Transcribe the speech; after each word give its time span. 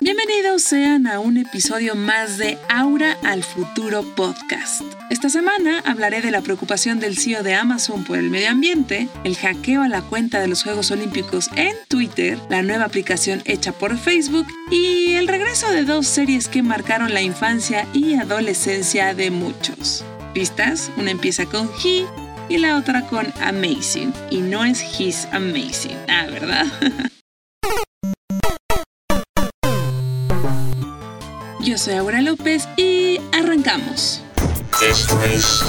Bienvenidos 0.00 0.64
sean 0.64 1.06
a 1.06 1.20
un 1.20 1.36
episodio 1.36 1.94
más 1.94 2.36
de 2.36 2.58
Aura 2.68 3.16
al 3.22 3.44
Futuro 3.44 4.02
Podcast. 4.16 4.82
Esta 5.10 5.28
semana 5.28 5.80
hablaré 5.86 6.20
de 6.20 6.32
la 6.32 6.40
preocupación 6.40 6.98
del 6.98 7.16
CEO 7.16 7.44
de 7.44 7.54
Amazon 7.54 8.02
por 8.02 8.18
el 8.18 8.28
medio 8.28 8.50
ambiente, 8.50 9.08
el 9.22 9.36
hackeo 9.36 9.82
a 9.82 9.88
la 9.88 10.02
cuenta 10.02 10.40
de 10.40 10.48
los 10.48 10.64
Juegos 10.64 10.90
Olímpicos 10.90 11.50
en 11.54 11.76
Twitter, 11.86 12.36
la 12.50 12.62
nueva 12.62 12.86
aplicación 12.86 13.42
hecha 13.44 13.70
por 13.70 13.96
Facebook 13.96 14.46
y 14.72 15.12
el 15.12 15.28
regreso 15.28 15.70
de 15.70 15.84
dos 15.84 16.08
series 16.08 16.48
que 16.48 16.64
marcaron 16.64 17.14
la 17.14 17.22
infancia 17.22 17.86
y 17.92 18.14
adolescencia 18.14 19.14
de 19.14 19.30
muchos. 19.30 20.04
¿Pistas? 20.34 20.90
Una 20.96 21.12
empieza 21.12 21.46
con 21.46 21.70
He 21.84 22.06
y 22.48 22.58
la 22.58 22.76
otra 22.76 23.06
con 23.06 23.32
Amazing. 23.40 24.12
Y 24.30 24.38
no 24.38 24.64
es 24.64 24.82
His 24.98 25.28
Amazing. 25.30 25.96
Ah, 26.08 26.26
¿verdad? 26.28 26.66
Yo 31.72 31.78
soy 31.78 31.94
Aura 31.94 32.20
López 32.20 32.68
y 32.76 33.18
arrancamos. 33.32 34.20
Esto 34.86 35.22
es 35.22 35.62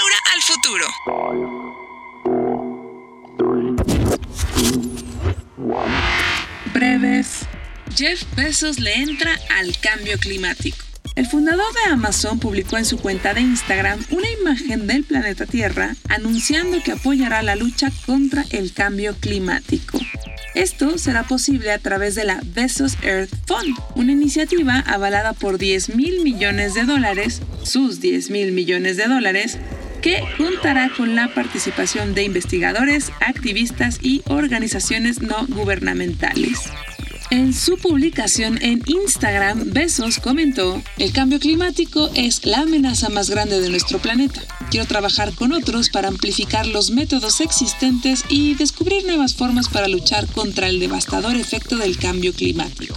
Aura 0.00 0.18
al 0.34 0.42
futuro. 0.42 0.86
Breves. 6.74 7.46
Jeff 7.94 8.24
Bezos 8.34 8.80
le 8.80 8.94
entra 8.94 9.38
al 9.60 9.78
cambio 9.78 10.18
climático. 10.18 10.89
El 11.16 11.26
fundador 11.26 11.66
de 11.74 11.92
Amazon 11.92 12.38
publicó 12.38 12.78
en 12.78 12.84
su 12.84 12.98
cuenta 12.98 13.34
de 13.34 13.40
Instagram 13.40 13.98
una 14.10 14.30
imagen 14.30 14.86
del 14.86 15.04
planeta 15.04 15.44
Tierra 15.44 15.96
anunciando 16.08 16.82
que 16.82 16.92
apoyará 16.92 17.42
la 17.42 17.56
lucha 17.56 17.90
contra 18.06 18.44
el 18.50 18.72
cambio 18.72 19.14
climático. 19.18 19.98
Esto 20.54 20.98
será 20.98 21.24
posible 21.24 21.72
a 21.72 21.78
través 21.78 22.14
de 22.14 22.24
la 22.24 22.40
Bezos 22.44 22.96
Earth 23.02 23.30
Fund, 23.46 23.76
una 23.94 24.12
iniciativa 24.12 24.80
avalada 24.86 25.32
por 25.32 25.58
10 25.58 25.94
mil 25.94 26.22
millones 26.22 26.74
de 26.74 26.84
dólares, 26.84 27.40
sus 27.62 28.00
10 28.00 28.30
mil 28.30 28.52
millones 28.52 28.96
de 28.96 29.06
dólares, 29.06 29.58
que 30.02 30.22
contará 30.38 30.90
con 30.96 31.14
la 31.14 31.32
participación 31.34 32.14
de 32.14 32.24
investigadores, 32.24 33.12
activistas 33.20 33.98
y 34.02 34.22
organizaciones 34.26 35.20
no 35.20 35.46
gubernamentales. 35.48 36.70
En 37.30 37.54
su 37.54 37.78
publicación 37.78 38.58
en 38.60 38.82
Instagram, 38.86 39.72
Besos 39.72 40.18
comentó, 40.18 40.82
el 40.98 41.12
cambio 41.12 41.38
climático 41.38 42.10
es 42.16 42.44
la 42.44 42.62
amenaza 42.62 43.08
más 43.08 43.30
grande 43.30 43.60
de 43.60 43.68
nuestro 43.68 44.00
planeta. 44.00 44.40
Quiero 44.68 44.84
trabajar 44.86 45.32
con 45.36 45.52
otros 45.52 45.90
para 45.90 46.08
amplificar 46.08 46.66
los 46.66 46.90
métodos 46.90 47.40
existentes 47.40 48.24
y 48.28 48.54
descubrir 48.54 49.04
nuevas 49.06 49.36
formas 49.36 49.68
para 49.68 49.86
luchar 49.86 50.26
contra 50.26 50.66
el 50.68 50.80
devastador 50.80 51.36
efecto 51.36 51.76
del 51.76 51.98
cambio 51.98 52.32
climático. 52.32 52.96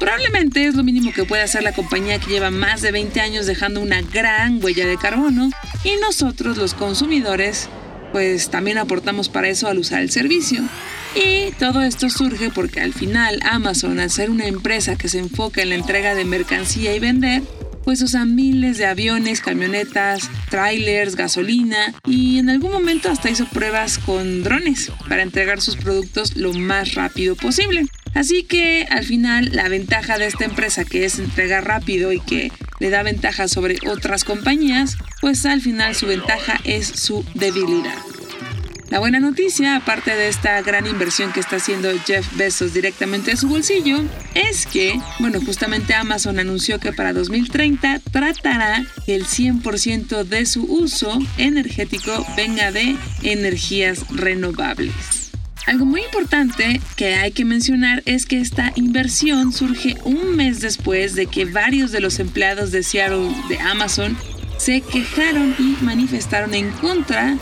Probablemente 0.00 0.66
es 0.66 0.74
lo 0.74 0.82
mínimo 0.82 1.12
que 1.12 1.24
puede 1.24 1.42
hacer 1.42 1.62
la 1.62 1.72
compañía 1.72 2.18
que 2.18 2.30
lleva 2.30 2.50
más 2.50 2.82
de 2.82 2.90
20 2.90 3.20
años 3.20 3.46
dejando 3.46 3.80
una 3.80 4.02
gran 4.02 4.62
huella 4.62 4.88
de 4.88 4.96
carbono 4.96 5.50
y 5.84 6.00
nosotros 6.00 6.56
los 6.56 6.74
consumidores 6.74 7.68
pues 8.12 8.50
también 8.50 8.78
aportamos 8.78 9.28
para 9.28 9.48
eso 9.48 9.68
al 9.68 9.78
usar 9.78 10.00
el 10.00 10.10
servicio. 10.10 10.62
Y 11.14 11.52
todo 11.58 11.82
esto 11.82 12.10
surge 12.10 12.50
porque 12.50 12.80
al 12.80 12.92
final 12.92 13.40
Amazon, 13.42 13.98
al 13.98 14.10
ser 14.10 14.30
una 14.30 14.46
empresa 14.46 14.96
que 14.96 15.08
se 15.08 15.18
enfoca 15.18 15.62
en 15.62 15.70
la 15.70 15.74
entrega 15.74 16.14
de 16.14 16.24
mercancía 16.24 16.94
y 16.94 16.98
vender, 16.98 17.42
pues 17.88 18.02
usa 18.02 18.26
miles 18.26 18.76
de 18.76 18.84
aviones, 18.84 19.40
camionetas, 19.40 20.30
trailers, 20.50 21.16
gasolina 21.16 21.94
y 22.04 22.38
en 22.38 22.50
algún 22.50 22.70
momento 22.70 23.10
hasta 23.10 23.30
hizo 23.30 23.46
pruebas 23.46 23.98
con 23.98 24.42
drones 24.42 24.92
para 25.08 25.22
entregar 25.22 25.62
sus 25.62 25.76
productos 25.76 26.36
lo 26.36 26.52
más 26.52 26.94
rápido 26.94 27.34
posible. 27.34 27.86
Así 28.14 28.42
que 28.42 28.86
al 28.90 29.04
final 29.04 29.50
la 29.52 29.70
ventaja 29.70 30.18
de 30.18 30.26
esta 30.26 30.44
empresa 30.44 30.84
que 30.84 31.06
es 31.06 31.18
entregar 31.18 31.64
rápido 31.64 32.12
y 32.12 32.20
que 32.20 32.52
le 32.78 32.90
da 32.90 33.02
ventaja 33.02 33.48
sobre 33.48 33.78
otras 33.88 34.24
compañías, 34.24 34.96
pues 35.20 35.44
al 35.46 35.60
final 35.60 35.94
su 35.94 36.06
ventaja 36.06 36.60
es 36.64 36.86
su 36.86 37.24
debilidad. 37.34 37.98
La 38.90 39.00
buena 39.00 39.20
noticia, 39.20 39.76
aparte 39.76 40.16
de 40.16 40.28
esta 40.28 40.62
gran 40.62 40.86
inversión 40.86 41.30
que 41.32 41.40
está 41.40 41.56
haciendo 41.56 41.90
Jeff 42.06 42.26
Bezos 42.36 42.72
directamente 42.72 43.32
de 43.32 43.36
su 43.36 43.46
bolsillo, 43.46 43.98
es 44.34 44.66
que, 44.66 44.98
bueno, 45.18 45.42
justamente 45.42 45.92
Amazon 45.92 46.38
anunció 46.38 46.80
que 46.80 46.94
para 46.94 47.12
2030 47.12 48.00
tratará 48.10 48.86
que 49.04 49.14
el 49.14 49.26
100% 49.26 50.24
de 50.24 50.46
su 50.46 50.64
uso 50.64 51.18
energético 51.36 52.26
venga 52.34 52.72
de 52.72 52.96
energías 53.22 54.08
renovables. 54.08 55.17
Algo 55.68 55.84
muy 55.84 56.00
importante 56.00 56.80
que 56.96 57.16
hay 57.16 57.30
que 57.30 57.44
mencionar 57.44 58.02
es 58.06 58.24
que 58.24 58.40
esta 58.40 58.72
inversión 58.74 59.52
surge 59.52 59.98
un 60.04 60.34
mes 60.34 60.62
después 60.62 61.14
de 61.14 61.26
que 61.26 61.44
varios 61.44 61.92
de 61.92 62.00
los 62.00 62.20
empleados 62.20 62.72
de 62.72 62.82
Seattle 62.82 63.34
de 63.50 63.58
Amazon 63.58 64.16
se 64.56 64.80
quejaron 64.80 65.54
y 65.58 65.76
manifestaron 65.84 66.54
en 66.54 66.70
contra 66.70 67.36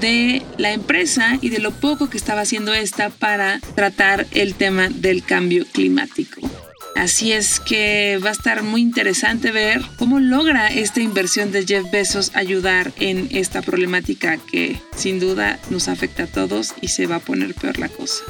de 0.00 0.42
la 0.58 0.70
empresa 0.70 1.38
y 1.40 1.48
de 1.48 1.58
lo 1.58 1.72
poco 1.72 2.08
que 2.08 2.18
estaba 2.18 2.42
haciendo 2.42 2.72
esta 2.72 3.10
para 3.10 3.58
tratar 3.74 4.28
el 4.30 4.54
tema 4.54 4.88
del 4.88 5.24
cambio 5.24 5.66
climático. 5.72 6.51
Así 6.94 7.32
es 7.32 7.58
que 7.58 8.18
va 8.24 8.28
a 8.28 8.32
estar 8.32 8.62
muy 8.62 8.82
interesante 8.82 9.50
ver 9.50 9.82
cómo 9.98 10.20
logra 10.20 10.68
esta 10.68 11.00
inversión 11.00 11.50
de 11.50 11.66
Jeff 11.66 11.90
Bezos 11.90 12.32
ayudar 12.34 12.92
en 13.00 13.28
esta 13.32 13.62
problemática 13.62 14.36
que 14.36 14.80
sin 14.94 15.18
duda 15.18 15.58
nos 15.70 15.88
afecta 15.88 16.24
a 16.24 16.26
todos 16.26 16.74
y 16.80 16.88
se 16.88 17.06
va 17.06 17.16
a 17.16 17.20
poner 17.20 17.54
peor 17.54 17.78
la 17.78 17.88
cosa. 17.88 18.24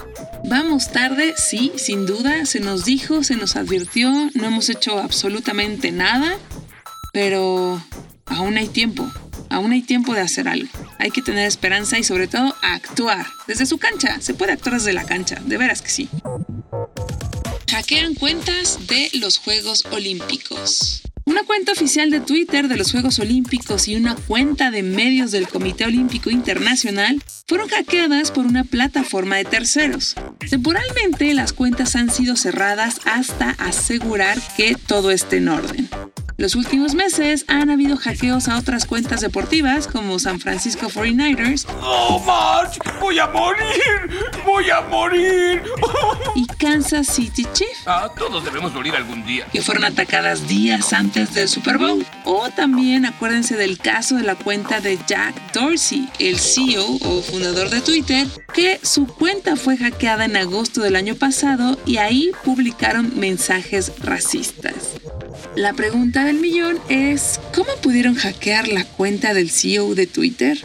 Vamos 0.45 0.93
tarde, 0.93 1.34
sí, 1.37 1.73
sin 1.77 2.06
duda, 2.06 2.47
se 2.47 2.61
nos 2.61 2.84
dijo, 2.84 3.25
se 3.25 3.37
nos 3.37 3.56
advirtió, 3.56 4.11
no 4.34 4.47
hemos 4.47 4.69
hecho 4.71 4.99
absolutamente 4.99 5.93
nada, 5.93 6.39
pero 7.12 7.83
aún 8.27 8.56
hay 8.56 8.69
tiempo, 8.69 9.11
aún 9.50 9.73
hay 9.73 9.83
tiempo 9.83 10.15
de 10.15 10.21
hacer 10.21 10.49
algo. 10.49 10.71
Hay 10.99 11.11
que 11.11 11.23
tener 11.23 11.47
esperanza 11.47 11.99
y 11.99 12.05
sobre 12.05 12.29
todo 12.29 12.55
actuar 12.62 13.27
desde 13.47 13.67
su 13.67 13.79
cancha. 13.79 14.21
Se 14.21 14.34
puede 14.34 14.53
actuar 14.53 14.77
desde 14.77 14.93
la 14.93 15.05
cancha, 15.05 15.41
de 15.44 15.59
veras 15.59 15.83
que 15.83 15.91
sí 15.91 16.09
hackean 17.72 18.15
cuentas 18.15 18.87
de 18.87 19.09
los 19.15 19.38
Juegos 19.38 19.87
Olímpicos. 19.93 21.00
Una 21.25 21.43
cuenta 21.44 21.72
oficial 21.72 22.10
de 22.10 22.21
Twitter 22.21 22.69
de 22.69 22.77
los 22.77 22.93
Juegos 22.93 23.19
Olímpicos 23.19 23.88
y 23.88 23.97
una 23.97 24.15
cuenta 24.15 24.71
de 24.71 24.83
medios 24.83 25.31
del 25.31 25.49
Comité 25.49 25.87
Olímpico 25.87 26.28
Internacional 26.28 27.22
fueron 27.49 27.71
hackeadas 27.71 28.31
por 28.31 28.44
una 28.44 28.65
plataforma 28.65 29.37
de 29.37 29.47
terceros. 29.47 30.16
Temporalmente 30.50 31.32
las 31.32 31.55
cuentas 31.55 31.97
han 31.97 32.11
sido 32.11 32.37
cerradas 32.37 33.00
hasta 33.06 33.53
asegurar 33.53 34.38
que 34.55 34.75
todo 34.75 35.11
esté 35.11 35.38
en 35.38 35.49
orden. 35.49 35.88
Los 36.43 36.57
últimos 36.57 36.97
meses 36.97 37.45
han 37.47 37.71
habido 37.71 37.97
hackeos 37.97 38.49
a 38.49 38.59
otras 38.59 38.85
cuentas 38.85 39.21
deportivas 39.21 39.87
como 39.87 40.19
San 40.19 40.41
Francisco 40.41 40.89
49ers. 40.89 41.67
¡Oh, 41.81 42.21
March! 42.27 42.81
¡Voy 43.01 43.21
a 43.21 43.29
morir! 43.29 44.11
¡Voy 44.45 44.69
a 44.69 44.81
morir! 44.81 45.63
y 46.35 46.45
Kansas 46.47 47.07
City 47.07 47.47
Chiefs. 47.53 47.85
Ah, 47.87 48.11
todos 48.19 48.45
debemos 48.45 48.75
morir 48.75 48.97
algún 48.97 49.25
día. 49.25 49.47
Que 49.53 49.63
fueron 49.63 49.85
atacadas 49.85 50.49
días 50.49 50.93
antes 50.93 51.33
del 51.33 51.49
Super 51.49 51.79
Bowl. 51.79 52.05
O 52.25 52.51
también 52.51 53.07
acuérdense 53.07 53.57
del 53.57 53.79
caso 53.79 54.17
de 54.17 54.25
la 54.25 54.35
cuenta 54.35 54.81
de 54.81 54.99
Jack 55.07 55.53
Dorsey, 55.53 56.09
el 56.19 56.41
CEO 56.41 56.85
o 57.03 57.23
fundador 57.23 57.71
de 57.71 57.83
Twitter, 57.83 58.27
que 58.53 58.81
su 58.83 59.07
cuenta 59.07 59.55
fue 59.55 59.77
hackeada 59.77 60.25
en 60.25 60.35
agosto 60.35 60.81
del 60.81 60.97
año 60.97 61.15
pasado 61.15 61.79
y 61.87 61.99
ahí 61.99 62.33
publicaron 62.43 63.13
mensajes 63.15 63.93
racistas. 64.01 64.75
La 65.57 65.75
pregunta 65.75 66.25
del 66.25 66.39
millón 66.39 66.79
es, 66.89 67.39
¿cómo 67.55 67.71
pudieron 67.83 68.15
hackear 68.15 68.69
la 68.69 68.85
cuenta 68.85 69.35
del 69.35 69.51
CEO 69.51 69.95
de 69.95 70.07
Twitter? 70.07 70.59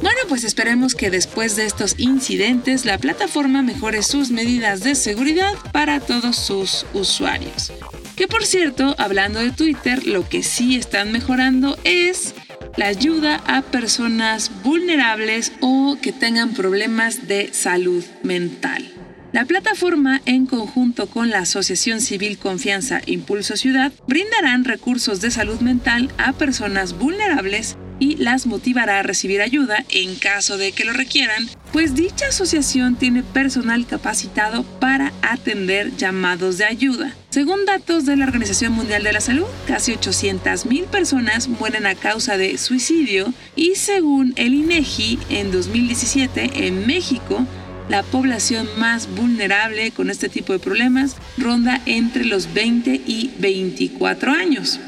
Bueno, 0.00 0.20
pues 0.28 0.42
esperemos 0.44 0.94
que 0.94 1.10
después 1.10 1.56
de 1.56 1.66
estos 1.66 1.94
incidentes 1.98 2.86
la 2.86 2.96
plataforma 2.96 3.62
mejore 3.62 4.02
sus 4.02 4.30
medidas 4.30 4.82
de 4.82 4.94
seguridad 4.94 5.52
para 5.72 6.00
todos 6.00 6.36
sus 6.36 6.86
usuarios. 6.94 7.72
Que 8.16 8.26
por 8.26 8.46
cierto, 8.46 8.94
hablando 8.98 9.38
de 9.38 9.50
Twitter, 9.50 10.06
lo 10.06 10.26
que 10.26 10.42
sí 10.42 10.76
están 10.76 11.12
mejorando 11.12 11.76
es 11.84 12.34
la 12.76 12.86
ayuda 12.86 13.42
a 13.46 13.62
personas 13.62 14.50
vulnerables 14.62 15.52
o 15.60 15.98
que 16.00 16.12
tengan 16.12 16.54
problemas 16.54 17.28
de 17.28 17.52
salud 17.52 18.04
mental. 18.22 18.95
La 19.36 19.44
plataforma, 19.44 20.22
en 20.24 20.46
conjunto 20.46 21.08
con 21.10 21.28
la 21.28 21.40
Asociación 21.40 22.00
Civil 22.00 22.38
Confianza 22.38 23.02
Impulso 23.04 23.58
Ciudad, 23.58 23.92
brindarán 24.06 24.64
recursos 24.64 25.20
de 25.20 25.30
salud 25.30 25.60
mental 25.60 26.10
a 26.16 26.32
personas 26.32 26.96
vulnerables 26.96 27.76
y 27.98 28.16
las 28.16 28.46
motivará 28.46 28.98
a 28.98 29.02
recibir 29.02 29.42
ayuda 29.42 29.84
en 29.90 30.14
caso 30.14 30.56
de 30.56 30.72
que 30.72 30.86
lo 30.86 30.94
requieran, 30.94 31.50
pues 31.70 31.94
dicha 31.94 32.28
asociación 32.28 32.96
tiene 32.96 33.22
personal 33.22 33.86
capacitado 33.86 34.62
para 34.80 35.12
atender 35.20 35.94
llamados 35.98 36.56
de 36.56 36.64
ayuda. 36.64 37.14
Según 37.28 37.66
datos 37.66 38.06
de 38.06 38.16
la 38.16 38.24
Organización 38.24 38.72
Mundial 38.72 39.02
de 39.02 39.12
la 39.12 39.20
Salud, 39.20 39.44
casi 39.66 39.92
800.000 39.92 40.86
personas 40.86 41.48
mueren 41.48 41.84
a 41.84 41.94
causa 41.94 42.38
de 42.38 42.56
suicidio 42.56 43.34
y 43.54 43.74
según 43.74 44.32
el 44.36 44.54
INEGI, 44.54 45.18
e 45.28 45.40
en 45.40 45.52
2017 45.52 46.66
en 46.66 46.86
México, 46.86 47.46
la 47.88 48.02
población 48.02 48.68
más 48.78 49.08
vulnerable 49.14 49.90
con 49.90 50.10
este 50.10 50.28
tipo 50.28 50.52
de 50.52 50.58
problemas 50.58 51.16
ronda 51.36 51.80
entre 51.86 52.24
los 52.24 52.52
20 52.52 53.02
y 53.06 53.32
24 53.38 54.32
años. 54.32 54.80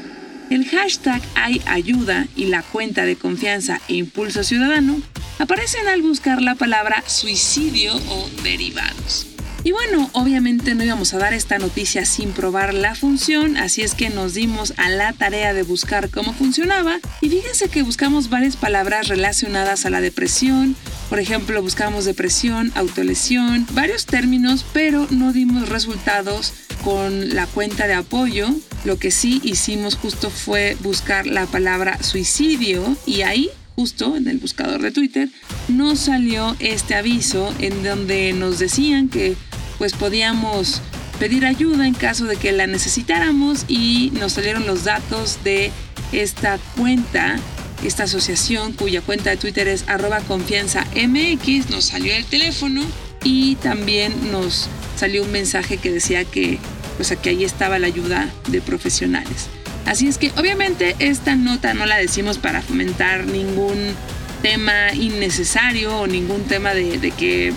El 0.49 0.67
hashtag 0.67 1.21
Hay 1.35 1.61
Ayuda 1.65 2.27
y 2.35 2.45
la 2.45 2.63
cuenta 2.63 3.05
de 3.05 3.15
confianza 3.15 3.79
e 3.87 3.95
Impulso 3.95 4.43
Ciudadano 4.43 4.99
aparecen 5.37 5.87
al 5.87 6.01
buscar 6.01 6.41
la 6.41 6.55
palabra 6.55 7.03
suicidio 7.07 7.95
o 7.95 8.29
derivados. 8.43 9.27
Y 9.63 9.71
bueno, 9.73 10.09
obviamente 10.13 10.73
no 10.73 10.85
íbamos 10.85 11.13
a 11.13 11.17
dar 11.17 11.33
esta 11.33 11.57
noticia 11.57 12.05
sin 12.05 12.31
probar 12.31 12.73
la 12.73 12.95
función, 12.95 13.57
así 13.57 13.81
es 13.81 13.93
que 13.93 14.09
nos 14.09 14.33
dimos 14.33 14.73
a 14.77 14.89
la 14.89 15.11
tarea 15.11 15.53
de 15.53 15.63
buscar 15.63 16.09
cómo 16.09 16.33
funcionaba 16.33 16.99
y 17.19 17.29
fíjense 17.29 17.67
que 17.67 17.81
buscamos 17.81 18.29
varias 18.29 18.55
palabras 18.55 19.09
relacionadas 19.09 19.85
a 19.85 19.89
la 19.89 19.99
depresión, 19.99 20.77
por 21.09 21.19
ejemplo 21.19 21.61
buscamos 21.61 22.05
depresión, 22.05 22.71
autolesión, 22.75 23.65
varios 23.71 24.05
términos, 24.05 24.65
pero 24.73 25.07
no 25.09 25.33
dimos 25.33 25.67
resultados 25.69 26.53
con 26.83 27.35
la 27.35 27.47
cuenta 27.47 27.87
de 27.87 27.95
apoyo. 27.95 28.49
Lo 28.85 28.97
que 28.97 29.11
sí 29.11 29.41
hicimos 29.43 29.95
justo 29.95 30.29
fue 30.29 30.77
buscar 30.81 31.27
la 31.27 31.45
palabra 31.47 32.01
suicidio 32.01 32.95
y 33.05 33.21
ahí 33.21 33.49
justo 33.75 34.15
en 34.15 34.27
el 34.27 34.37
buscador 34.37 34.81
de 34.81 34.91
Twitter 34.91 35.29
nos 35.67 35.99
salió 35.99 36.55
este 36.59 36.95
aviso 36.95 37.53
en 37.59 37.83
donde 37.83 38.33
nos 38.33 38.59
decían 38.59 39.09
que 39.09 39.35
pues 39.77 39.93
podíamos 39.93 40.81
pedir 41.19 41.45
ayuda 41.45 41.87
en 41.87 41.93
caso 41.93 42.25
de 42.25 42.37
que 42.37 42.51
la 42.51 42.67
necesitáramos 42.67 43.65
y 43.67 44.11
nos 44.19 44.33
salieron 44.33 44.65
los 44.65 44.85
datos 44.85 45.43
de 45.43 45.71
esta 46.11 46.57
cuenta, 46.77 47.37
esta 47.83 48.03
asociación 48.03 48.73
cuya 48.73 49.01
cuenta 49.01 49.29
de 49.29 49.37
Twitter 49.37 49.67
es 49.67 49.85
arroba 49.87 50.19
confianza 50.21 50.85
MX, 50.95 51.69
nos 51.69 51.85
salió 51.85 52.13
el 52.13 52.25
teléfono 52.25 52.81
y 53.23 53.55
también 53.55 54.31
nos 54.31 54.67
salió 54.97 55.23
un 55.23 55.31
mensaje 55.31 55.77
que 55.77 55.91
decía 55.91 56.25
que, 56.25 56.59
pues 56.97 57.13
que 57.21 57.29
ahí 57.29 57.43
estaba 57.43 57.79
la 57.79 57.87
ayuda 57.87 58.29
de 58.47 58.61
profesionales. 58.61 59.47
Así 59.85 60.07
es 60.07 60.17
que 60.17 60.31
obviamente 60.37 60.95
esta 60.99 61.35
nota 61.35 61.73
no 61.73 61.85
la 61.85 61.97
decimos 61.97 62.37
para 62.37 62.61
fomentar 62.61 63.25
ningún 63.25 63.93
tema 64.41 64.93
innecesario 64.93 65.97
o 65.97 66.07
ningún 66.07 66.43
tema 66.43 66.73
de 66.73 67.11
que 67.17 67.53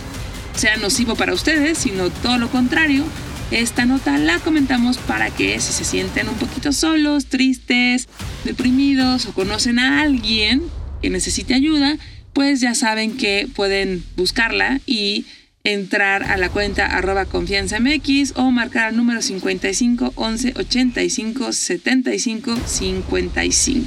sea 0.57 0.77
nocivo 0.77 1.15
para 1.15 1.33
ustedes, 1.33 1.79
sino 1.79 2.11
todo 2.11 2.39
lo 2.39 2.49
contrario. 2.51 3.05
Esta 3.53 3.85
nota 3.85 4.17
la 4.17 4.39
comentamos 4.39 4.97
para 4.97 5.29
que 5.29 5.61
si 5.61 5.75
se 5.75 5.85
sienten 5.85 6.27
un 6.27 6.37
poquito 6.37 6.73
solos, 6.73 7.27
tristes, 7.27 8.09
deprimidos 8.45 9.27
o 9.27 9.35
conocen 9.35 9.79
a 9.79 10.01
alguien 10.01 10.63
que 11.03 11.11
necesite 11.11 11.53
ayuda, 11.53 11.99
pues 12.33 12.63
ya 12.63 12.75
saben 12.75 13.15
que 13.19 13.47
pueden 13.55 14.03
buscarla 14.17 14.81
y 14.87 15.27
entrar 15.65 16.23
a 16.23 16.39
la 16.39 16.49
cuenta 16.49 16.87
arroba 16.87 17.27
confianza 17.27 17.79
mx 17.79 18.33
o 18.37 18.51
marcar 18.51 18.87
al 18.87 18.97
número 18.97 19.21
55 19.21 20.15
11 20.15 20.55
85 20.57 21.53
75 21.53 22.57
55. 22.57 23.87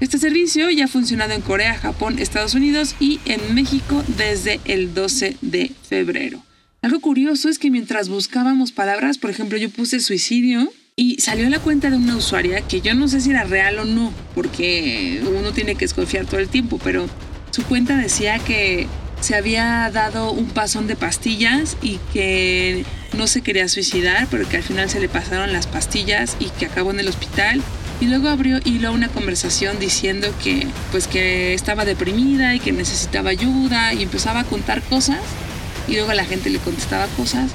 Este 0.00 0.18
servicio 0.18 0.68
ya 0.70 0.86
ha 0.86 0.88
funcionado 0.88 1.34
en 1.34 1.42
Corea, 1.42 1.78
Japón, 1.78 2.18
Estados 2.18 2.54
Unidos 2.54 2.96
y 2.98 3.20
en 3.26 3.54
México 3.54 4.02
desde 4.18 4.58
el 4.64 4.92
12 4.92 5.36
de 5.40 5.70
febrero. 5.88 6.42
Algo 6.82 6.98
curioso 6.98 7.48
es 7.48 7.60
que 7.60 7.70
mientras 7.70 8.08
buscábamos 8.08 8.72
palabras, 8.72 9.16
por 9.16 9.30
ejemplo, 9.30 9.56
yo 9.56 9.70
puse 9.70 10.00
suicidio 10.00 10.72
y 10.96 11.20
salió 11.20 11.48
la 11.48 11.60
cuenta 11.60 11.88
de 11.90 11.96
una 11.96 12.16
usuaria 12.16 12.60
que 12.62 12.80
yo 12.80 12.92
no 12.96 13.06
sé 13.06 13.20
si 13.20 13.30
era 13.30 13.44
real 13.44 13.78
o 13.78 13.84
no, 13.84 14.12
porque 14.34 15.22
uno 15.24 15.52
tiene 15.52 15.76
que 15.76 15.84
desconfiar 15.84 16.26
todo 16.26 16.40
el 16.40 16.48
tiempo, 16.48 16.80
pero 16.82 17.08
su 17.52 17.62
cuenta 17.62 17.96
decía 17.96 18.40
que 18.40 18.88
se 19.20 19.36
había 19.36 19.88
dado 19.92 20.32
un 20.32 20.46
pasón 20.46 20.88
de 20.88 20.96
pastillas 20.96 21.76
y 21.82 22.00
que 22.12 22.84
no 23.16 23.28
se 23.28 23.42
quería 23.42 23.68
suicidar, 23.68 24.26
pero 24.28 24.48
que 24.48 24.56
al 24.56 24.64
final 24.64 24.90
se 24.90 24.98
le 24.98 25.08
pasaron 25.08 25.52
las 25.52 25.68
pastillas 25.68 26.36
y 26.40 26.46
que 26.46 26.66
acabó 26.66 26.90
en 26.90 26.98
el 26.98 27.06
hospital. 27.06 27.62
Y 28.00 28.06
luego 28.06 28.28
abrió 28.28 28.58
hilo 28.64 28.88
a 28.88 28.90
una 28.90 29.06
conversación 29.06 29.78
diciendo 29.78 30.34
que 30.42 30.66
pues 30.90 31.06
que 31.06 31.54
estaba 31.54 31.84
deprimida 31.84 32.56
y 32.56 32.58
que 32.58 32.72
necesitaba 32.72 33.30
ayuda 33.30 33.94
y 33.94 34.02
empezaba 34.02 34.40
a 34.40 34.44
contar 34.44 34.82
cosas 34.82 35.20
y 35.88 35.94
luego 35.94 36.12
la 36.12 36.24
gente 36.24 36.50
le 36.50 36.58
contestaba 36.58 37.06
cosas 37.16 37.50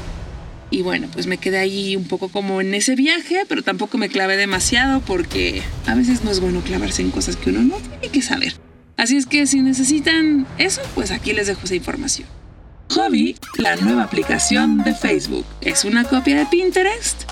y 0.69 0.81
bueno, 0.81 1.07
pues 1.13 1.27
me 1.27 1.37
quedé 1.37 1.59
ahí 1.59 1.95
un 1.95 2.05
poco 2.07 2.27
como 2.27 2.59
en 2.59 2.73
ese 2.73 2.95
viaje, 2.95 3.43
pero 3.47 3.63
tampoco 3.63 3.97
me 3.97 4.09
clavé 4.09 4.35
demasiado 4.35 4.99
porque 5.01 5.61
a 5.85 5.95
veces 5.95 6.23
no 6.23 6.31
es 6.31 6.41
bueno 6.41 6.61
clavarse 6.61 7.01
en 7.01 7.11
cosas 7.11 7.37
que 7.37 7.51
uno 7.51 7.61
no 7.61 7.77
tiene 7.77 8.09
que 8.09 8.21
saber. 8.21 8.53
Así 8.97 9.15
es 9.15 9.25
que 9.25 9.47
si 9.47 9.61
necesitan 9.61 10.45
eso, 10.57 10.81
pues 10.93 11.11
aquí 11.11 11.31
les 11.31 11.47
dejo 11.47 11.61
esa 11.63 11.75
información. 11.75 12.27
Hobby, 12.89 13.37
la 13.57 13.75
nueva 13.75 14.03
aplicación 14.03 14.83
de 14.83 14.93
Facebook, 14.93 15.45
es 15.61 15.85
una 15.85 16.03
copia 16.03 16.37
de 16.37 16.45
Pinterest 16.45 17.23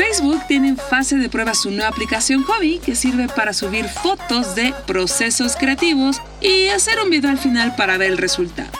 Facebook 0.00 0.40
tiene 0.48 0.68
en 0.68 0.76
fase 0.78 1.16
de 1.16 1.28
prueba 1.28 1.52
su 1.52 1.70
nueva 1.70 1.88
aplicación 1.88 2.42
Hobby 2.44 2.78
que 2.78 2.96
sirve 2.96 3.28
para 3.28 3.52
subir 3.52 3.86
fotos 3.86 4.54
de 4.54 4.72
procesos 4.86 5.56
creativos 5.56 6.22
y 6.40 6.68
hacer 6.68 6.94
un 7.04 7.10
video 7.10 7.30
al 7.30 7.36
final 7.36 7.76
para 7.76 7.98
ver 7.98 8.12
el 8.12 8.16
resultado. 8.16 8.70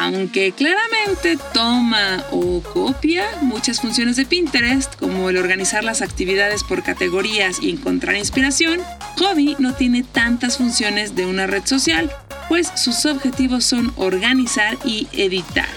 Aunque 0.00 0.52
claramente 0.52 1.36
toma 1.52 2.24
o 2.30 2.62
copia 2.62 3.26
muchas 3.42 3.82
funciones 3.82 4.16
de 4.16 4.24
Pinterest, 4.24 4.94
como 4.96 5.28
el 5.28 5.36
organizar 5.36 5.84
las 5.84 6.00
actividades 6.00 6.64
por 6.64 6.82
categorías 6.82 7.58
y 7.60 7.68
encontrar 7.68 8.16
inspiración, 8.16 8.80
Hobby 9.18 9.56
no 9.58 9.74
tiene 9.74 10.02
tantas 10.02 10.56
funciones 10.56 11.16
de 11.16 11.26
una 11.26 11.46
red 11.46 11.66
social, 11.66 12.10
pues 12.48 12.72
sus 12.76 13.04
objetivos 13.04 13.64
son 13.64 13.92
organizar 13.96 14.78
y 14.86 15.06
editar. 15.12 15.68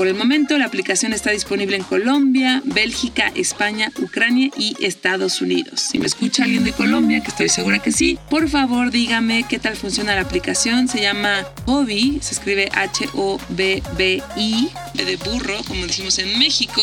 Por 0.00 0.08
el 0.08 0.14
momento, 0.14 0.56
la 0.56 0.64
aplicación 0.64 1.12
está 1.12 1.30
disponible 1.30 1.76
en 1.76 1.82
Colombia, 1.82 2.62
Bélgica, 2.64 3.30
España, 3.34 3.92
Ucrania 4.00 4.50
y 4.56 4.74
Estados 4.82 5.42
Unidos. 5.42 5.78
Si 5.78 5.98
me 5.98 6.06
escucha 6.06 6.44
alguien 6.44 6.64
de 6.64 6.72
Colombia, 6.72 7.20
que 7.20 7.28
estoy 7.28 7.50
segura 7.50 7.80
que 7.80 7.92
sí, 7.92 8.18
por 8.30 8.48
favor 8.48 8.90
dígame 8.90 9.44
qué 9.46 9.58
tal 9.58 9.76
funciona 9.76 10.14
la 10.14 10.22
aplicación. 10.22 10.88
Se 10.88 11.02
llama 11.02 11.46
Hobby, 11.66 12.18
se 12.22 12.32
escribe 12.32 12.70
H-O-B-B-I, 12.72 14.70
de 14.94 15.16
burro, 15.16 15.58
como 15.68 15.86
decimos 15.86 16.18
en 16.18 16.38
México, 16.38 16.80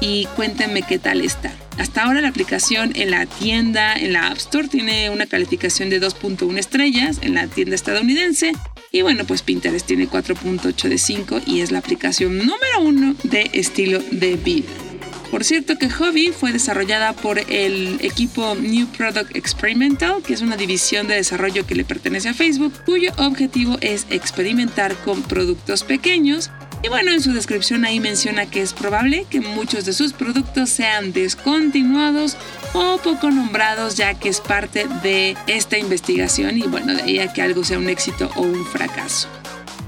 y 0.00 0.26
cuéntenme 0.34 0.82
qué 0.82 0.98
tal 0.98 1.20
está. 1.20 1.52
Hasta 1.78 2.02
ahora 2.02 2.22
la 2.22 2.28
aplicación 2.28 2.90
en 2.96 3.12
la 3.12 3.26
tienda, 3.26 3.94
en 3.94 4.14
la 4.14 4.26
App 4.26 4.38
Store, 4.38 4.66
tiene 4.66 5.10
una 5.10 5.26
calificación 5.26 5.90
de 5.90 6.02
2.1 6.02 6.58
estrellas 6.58 7.18
en 7.22 7.34
la 7.34 7.46
tienda 7.46 7.76
estadounidense 7.76 8.52
y 8.92 9.00
bueno, 9.00 9.24
pues 9.24 9.42
Pinterest 9.42 9.86
tiene 9.86 10.08
4.8 10.08 10.88
de 10.88 10.98
5 10.98 11.40
y 11.46 11.60
es 11.60 11.72
la 11.72 11.78
aplicación 11.78 12.36
número 12.36 12.80
uno 12.80 13.16
de 13.24 13.50
estilo 13.54 14.00
de 14.10 14.36
vida. 14.36 14.68
Por 15.30 15.44
cierto 15.44 15.78
que 15.78 15.88
Hobby 15.88 16.28
fue 16.28 16.52
desarrollada 16.52 17.14
por 17.14 17.38
el 17.38 17.96
equipo 18.02 18.54
New 18.54 18.86
Product 18.88 19.34
Experimental, 19.34 20.22
que 20.22 20.34
es 20.34 20.42
una 20.42 20.58
división 20.58 21.08
de 21.08 21.14
desarrollo 21.14 21.66
que 21.66 21.74
le 21.74 21.86
pertenece 21.86 22.28
a 22.28 22.34
Facebook, 22.34 22.74
cuyo 22.84 23.12
objetivo 23.16 23.78
es 23.80 24.06
experimentar 24.10 24.94
con 24.96 25.22
productos 25.22 25.84
pequeños 25.84 26.50
y 26.84 26.88
bueno, 26.88 27.12
en 27.12 27.20
su 27.20 27.32
descripción 27.32 27.84
ahí 27.84 28.00
menciona 28.00 28.46
que 28.46 28.60
es 28.60 28.72
probable 28.72 29.24
que 29.30 29.40
muchos 29.40 29.84
de 29.84 29.92
sus 29.92 30.12
productos 30.12 30.68
sean 30.68 31.12
descontinuados 31.12 32.36
o 32.74 32.98
poco 32.98 33.30
nombrados 33.30 33.96
ya 33.96 34.14
que 34.14 34.28
es 34.28 34.40
parte 34.40 34.86
de 35.02 35.36
esta 35.46 35.78
investigación 35.78 36.56
y 36.58 36.62
bueno, 36.62 36.94
de 36.94 37.02
ahí 37.02 37.18
a 37.18 37.32
que 37.32 37.42
algo 37.42 37.64
sea 37.64 37.78
un 37.78 37.88
éxito 37.88 38.30
o 38.36 38.42
un 38.42 38.64
fracaso. 38.66 39.28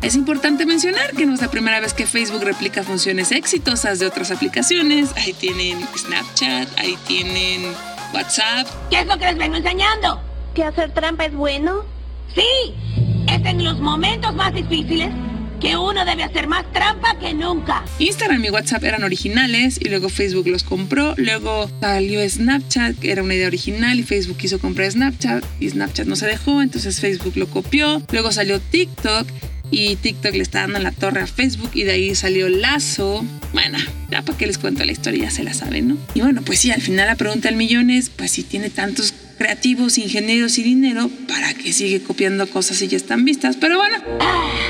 Es 0.03 0.17
importante 0.17 0.67
mencionar 0.67 1.13
que 1.13 1.25
no 1.25 1.33
es 1.33 1.41
la 1.41 1.51
primera 1.51 1.81
vez 1.81 1.95
que 1.95 2.07
Facebook 2.07 2.43
replica 2.43 2.83
funciones 2.83 3.33
exitosas 3.33 3.99
de 3.99 4.07
otras 4.07 4.31
aplicaciones. 4.31 5.15
Ahí 5.17 5.33
tienen 5.33 5.79
Snapchat, 5.97 6.69
ahí 6.79 6.99
tienen 7.07 7.73
WhatsApp. 8.13 8.67
¿Qué 8.91 9.01
es 9.01 9.07
lo 9.07 9.17
que 9.17 9.25
les 9.25 9.39
vengo 9.39 9.57
enseñando? 9.57 10.21
¿Que 10.55 10.65
hacer 10.65 10.93
trampa 10.93 11.25
es 11.25 11.35
bueno? 11.35 11.85
Sí, 12.35 12.75
es 13.29 13.47
en 13.47 13.65
los 13.65 13.81
momentos 13.81 14.35
más 14.35 14.53
difíciles 14.53 15.11
que 15.61 15.77
uno 15.77 16.05
debe 16.05 16.25
hacer 16.25 16.49
más 16.49 16.71
trampa 16.73 17.19
que 17.19 17.35
nunca. 17.35 17.85
Instagram 17.99 18.45
y 18.45 18.51
WhatsApp 18.51 18.85
eran 18.85 19.05
originales 19.05 19.79
y 19.81 19.89
luego 19.89 20.09
Facebook 20.09 20.49
los 20.49 20.65
compró. 20.65 21.15
Luego 21.17 21.71
salió 21.81 22.29
Snapchat, 22.29 22.99
que 22.99 23.13
era 23.13 23.23
una 23.23 23.35
idea 23.35 23.47
original 23.47 23.99
y 23.99 24.03
Facebook 24.03 24.39
quiso 24.39 24.59
comprar 24.59 24.91
Snapchat 24.91 25.45
y 25.61 25.71
Snapchat 25.71 26.07
no 26.07 26.17
se 26.17 26.27
dejó, 26.27 26.63
entonces 26.63 27.01
Facebook 27.01 27.37
lo 27.37 27.47
copió. 27.49 28.03
Luego 28.13 28.33
salió 28.33 28.61
TikTok 28.61 29.27
y 29.71 29.97
TikTok 29.97 30.35
le 30.35 30.43
está 30.43 30.61
dando 30.61 30.79
la 30.79 30.93
torre 30.93 31.23
a 31.23 31.27
Facebook 31.27 31.71
y 31.75 31.83
de 31.83 31.93
ahí 31.93 32.15
salió 32.15 32.49
Lazo. 32.49 33.25
Bueno, 33.53 33.79
ya 34.11 34.23
para 34.23 34.37
qué 34.37 34.47
les 34.47 34.59
cuento 34.59 34.85
la 34.85 34.93
historia, 34.93 35.25
ya 35.25 35.31
se 35.31 35.43
la 35.43 35.55
saben, 35.55 35.89
¿no? 35.89 35.97
Y 36.15 36.21
bueno, 36.21 36.43
pues 36.43 36.61
sí, 36.61 36.71
al 36.71 36.83
final 36.83 37.07
la 37.07 37.17
pregunta 37.17 37.49
del 37.49 37.57
millón 37.57 37.91
es, 37.91 38.11
pues 38.11 38.31
si 38.33 38.43
tiene 38.43 38.71
tantos 38.71 39.15
creativos, 39.39 39.99
ingenieros 39.99 40.59
y 40.59 40.63
dinero, 40.63 41.11
¿para 41.29 41.55
que 41.55 41.73
sigue 41.73 42.03
copiando 42.03 42.47
cosas 42.49 42.81
y 42.83 42.89
ya 42.89 42.97
están 42.97 43.25
vistas? 43.25 43.57
Pero 43.57 43.77
bueno. 43.77 43.97
Ah, 44.21 44.64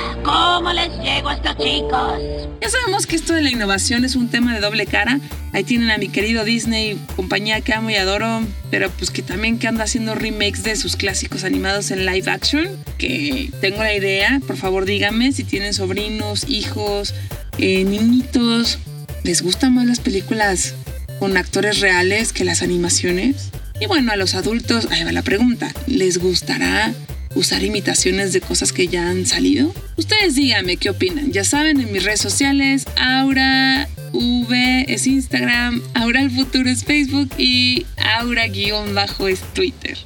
¿Cómo 1.14 1.14
les 1.14 1.14
llego 1.14 1.28
a 1.28 1.34
estos 1.34 1.56
chicos? 1.58 2.48
Ya 2.60 2.68
sabemos 2.70 3.06
que 3.06 3.16
esto 3.16 3.34
de 3.34 3.42
la 3.42 3.50
innovación 3.50 4.04
es 4.04 4.16
un 4.16 4.28
tema 4.30 4.54
de 4.54 4.60
doble 4.60 4.86
cara. 4.86 5.20
Ahí 5.52 5.62
tienen 5.62 5.90
a 5.90 5.98
mi 5.98 6.08
querido 6.08 6.44
Disney, 6.44 6.98
compañía 7.14 7.60
que 7.60 7.72
amo 7.72 7.90
y 7.90 7.96
adoro, 7.96 8.42
pero 8.70 8.90
pues 8.90 9.10
que 9.10 9.22
también 9.22 9.58
que 9.58 9.68
anda 9.68 9.84
haciendo 9.84 10.14
remakes 10.14 10.62
de 10.62 10.76
sus 10.76 10.96
clásicos 10.96 11.44
animados 11.44 11.90
en 11.90 12.06
live 12.06 12.30
action. 12.30 12.68
Que 12.98 13.50
tengo 13.60 13.82
la 13.82 13.94
idea, 13.94 14.40
por 14.46 14.56
favor 14.56 14.84
díganme 14.84 15.32
si 15.32 15.44
tienen 15.44 15.74
sobrinos, 15.74 16.46
hijos, 16.48 17.14
eh, 17.58 17.84
niñitos. 17.84 18.78
¿Les 19.22 19.42
gustan 19.42 19.74
más 19.74 19.86
las 19.86 20.00
películas 20.00 20.74
con 21.18 21.36
actores 21.36 21.80
reales 21.80 22.32
que 22.32 22.44
las 22.44 22.62
animaciones? 22.62 23.50
Y 23.80 23.86
bueno, 23.86 24.12
a 24.12 24.16
los 24.16 24.34
adultos, 24.34 24.88
ahí 24.90 25.04
va 25.04 25.12
la 25.12 25.22
pregunta, 25.22 25.72
¿les 25.86 26.18
gustará 26.18 26.94
usar 27.34 27.62
imitaciones 27.62 28.32
de 28.32 28.40
cosas 28.40 28.72
que 28.72 28.88
ya 28.88 29.08
han 29.08 29.26
salido? 29.26 29.74
Ustedes 29.96 30.34
díganme 30.34 30.76
qué 30.76 30.90
opinan. 30.90 31.32
Ya 31.32 31.44
saben, 31.44 31.80
en 31.80 31.92
mis 31.92 32.04
redes 32.04 32.20
sociales, 32.20 32.84
Aura 32.96 33.88
V 34.12 34.84
es 34.88 35.06
Instagram, 35.06 35.82
Aura 35.94 36.20
el 36.20 36.30
futuro 36.30 36.68
es 36.70 36.84
Facebook 36.84 37.30
y 37.38 37.86
Aura-bajo 38.18 39.28
es 39.28 39.40
Twitter. 39.54 39.98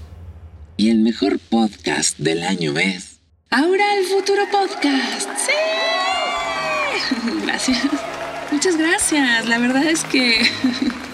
Y 0.76 0.90
el 0.90 0.98
mejor 0.98 1.38
podcast 1.38 2.18
del 2.18 2.42
año 2.42 2.78
es 2.78 3.18
Aura 3.50 3.84
el 3.98 4.04
futuro 4.06 4.42
podcast. 4.50 5.28
Sí. 5.38 5.52
Gracias. 7.46 7.78
Muchas 8.50 8.76
gracias. 8.78 9.46
La 9.46 9.58
verdad 9.58 9.84
es 9.84 10.04
que 10.04 10.40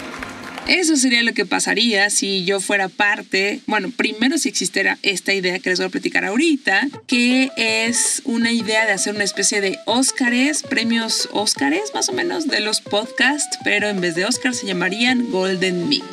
Eso 0.67 0.97
sería 0.97 1.23
lo 1.23 1.35
que 1.35 1.45
pasaría 1.45 2.09
si 2.09 2.45
yo 2.47 2.59
fuera 2.59 2.89
parte, 2.89 3.61
bueno, 3.67 3.91
primero 3.95 4.39
si 4.39 4.49
existiera 4.49 4.99
esta 5.03 5.35
idea 5.35 5.59
que 5.59 5.69
les 5.69 5.79
voy 5.79 5.87
a 5.87 5.91
platicar 5.91 6.25
ahorita, 6.25 6.89
que 7.07 7.51
es 7.57 8.23
una 8.25 8.51
idea 8.51 8.87
de 8.87 8.93
hacer 8.93 9.15
una 9.15 9.25
especie 9.25 9.61
de 9.61 9.79
Óscares, 9.85 10.63
premios 10.63 11.29
Óscares 11.33 11.93
más 11.93 12.09
o 12.09 12.13
menos 12.13 12.49
de 12.49 12.61
los 12.61 12.81
podcasts, 12.81 13.59
pero 13.63 13.89
en 13.89 14.01
vez 14.01 14.15
de 14.15 14.25
Óscar 14.25 14.55
se 14.55 14.67
llamarían 14.67 15.31
Golden 15.31 15.87
Mic. 15.87 16.05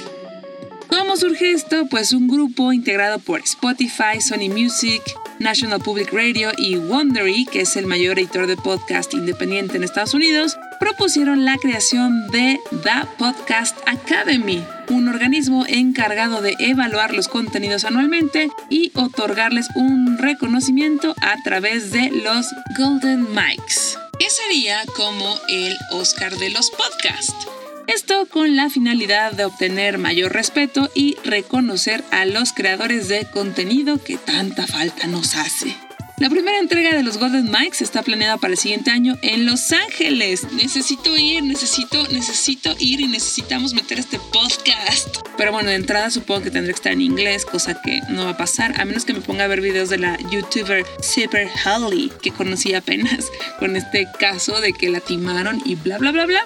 ¿Cómo 0.88 1.16
surge 1.16 1.52
esto? 1.52 1.88
Pues 1.88 2.12
un 2.12 2.28
grupo 2.28 2.74
integrado 2.74 3.20
por 3.20 3.40
Spotify, 3.40 4.20
Sony 4.20 4.50
Music, 4.50 5.02
National 5.40 5.80
Public 5.80 6.12
Radio 6.12 6.52
y 6.58 6.76
Wondery, 6.76 7.46
que 7.46 7.62
es 7.62 7.78
el 7.78 7.86
mayor 7.86 8.20
editor 8.20 8.48
de 8.48 8.58
podcast 8.58 9.14
independiente 9.14 9.78
en 9.78 9.86
Estados 9.86 10.14
Unidos, 10.14 10.58
propusieron 10.82 11.46
la 11.46 11.58
creación 11.58 12.28
de 12.30 12.60
The 12.82 13.08
Podcast 13.20 13.78
Academy, 13.86 14.66
un 14.90 15.10
organismo 15.10 15.64
encargado 15.68 16.42
de 16.42 16.56
evaluar 16.58 17.14
los 17.14 17.28
contenidos 17.28 17.86
anualmente 17.86 18.50
y 18.68 18.92
otorgarles 18.96 19.68
un 19.76 20.18
reconocimiento 20.18 21.14
a 21.22 21.36
través 21.44 21.92
de 21.92 22.10
los 22.10 22.48
Golden 22.76 23.28
Mics, 23.30 24.00
que 24.18 24.28
sería 24.32 24.82
como 24.98 25.36
el 25.50 25.78
Oscar 25.92 26.36
de 26.38 26.50
los 26.50 26.72
podcasts. 26.72 27.48
Esto 27.86 28.26
con 28.26 28.56
la 28.56 28.72
finalidad 28.72 29.34
de 29.34 29.46
obtener 29.46 30.00
mayor 30.00 30.34
respeto 30.34 30.90
y 30.96 31.16
reconocer 31.24 32.04
a 32.10 32.26
los 32.26 32.54
creadores 32.54 33.08
de 33.08 33.28
contenido 33.30 34.04
que 34.04 34.18
tanta 34.18 34.66
falta 34.66 35.06
nos 35.06 35.36
hace. 35.36 35.78
La 36.22 36.30
primera 36.30 36.60
entrega 36.60 36.96
de 36.96 37.02
los 37.02 37.18
Golden 37.18 37.50
Mikes 37.50 37.84
está 37.84 38.04
planeada 38.04 38.38
para 38.38 38.54
el 38.54 38.60
siguiente 38.60 38.92
año 38.92 39.18
en 39.24 39.48
Los 39.48 39.72
Ángeles. 39.72 40.46
Necesito 40.54 41.18
ir, 41.18 41.42
necesito, 41.44 42.08
necesito 42.10 42.76
ir 42.78 43.02
y 43.02 43.08
necesitamos 43.08 43.74
meter 43.74 43.98
este 43.98 44.20
podcast. 44.32 45.18
Pero 45.36 45.52
bueno, 45.52 45.70
de 45.70 45.78
entrada 45.78 46.12
supongo 46.12 46.44
que 46.44 46.52
tendré 46.52 46.74
que 46.74 46.76
estar 46.76 46.94
en 46.94 47.02
inglés, 47.02 47.44
cosa 47.44 47.82
que 47.82 48.02
no 48.10 48.26
va 48.26 48.30
a 48.30 48.38
pasar, 48.38 48.80
a 48.80 48.86
menos 48.86 49.04
que 49.04 49.16
me 49.16 49.22
ponga 49.22 49.46
a 49.46 49.48
ver 49.48 49.62
videos 49.62 49.90
de 49.90 49.98
la 49.98 50.16
youtuber 50.30 50.86
Super 51.02 51.50
Holly, 51.66 52.12
que 52.22 52.30
conocí 52.30 52.76
apenas 52.76 53.26
con 53.60 53.76
este 53.76 54.08
caso 54.20 54.62
de 54.62 54.74
que 54.74 54.92
la 54.92 55.00
timaron 55.00 55.60
y 55.66 55.74
bla, 55.74 55.98
bla, 55.98 56.12
bla, 56.12 56.28
bla. 56.28 56.44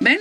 ¿Ven? 0.00 0.18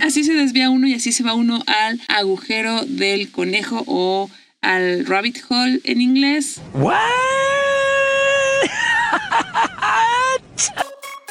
Así 0.00 0.24
se 0.24 0.32
desvía 0.32 0.70
uno 0.70 0.86
y 0.86 0.94
así 0.94 1.12
se 1.12 1.24
va 1.24 1.34
uno 1.34 1.62
al 1.66 2.00
agujero 2.08 2.86
del 2.86 3.30
conejo 3.30 3.84
o 3.86 4.30
al 4.62 5.04
rabbit 5.04 5.42
hole 5.50 5.82
en 5.84 6.00
inglés. 6.00 6.62
¿What? 6.72 7.53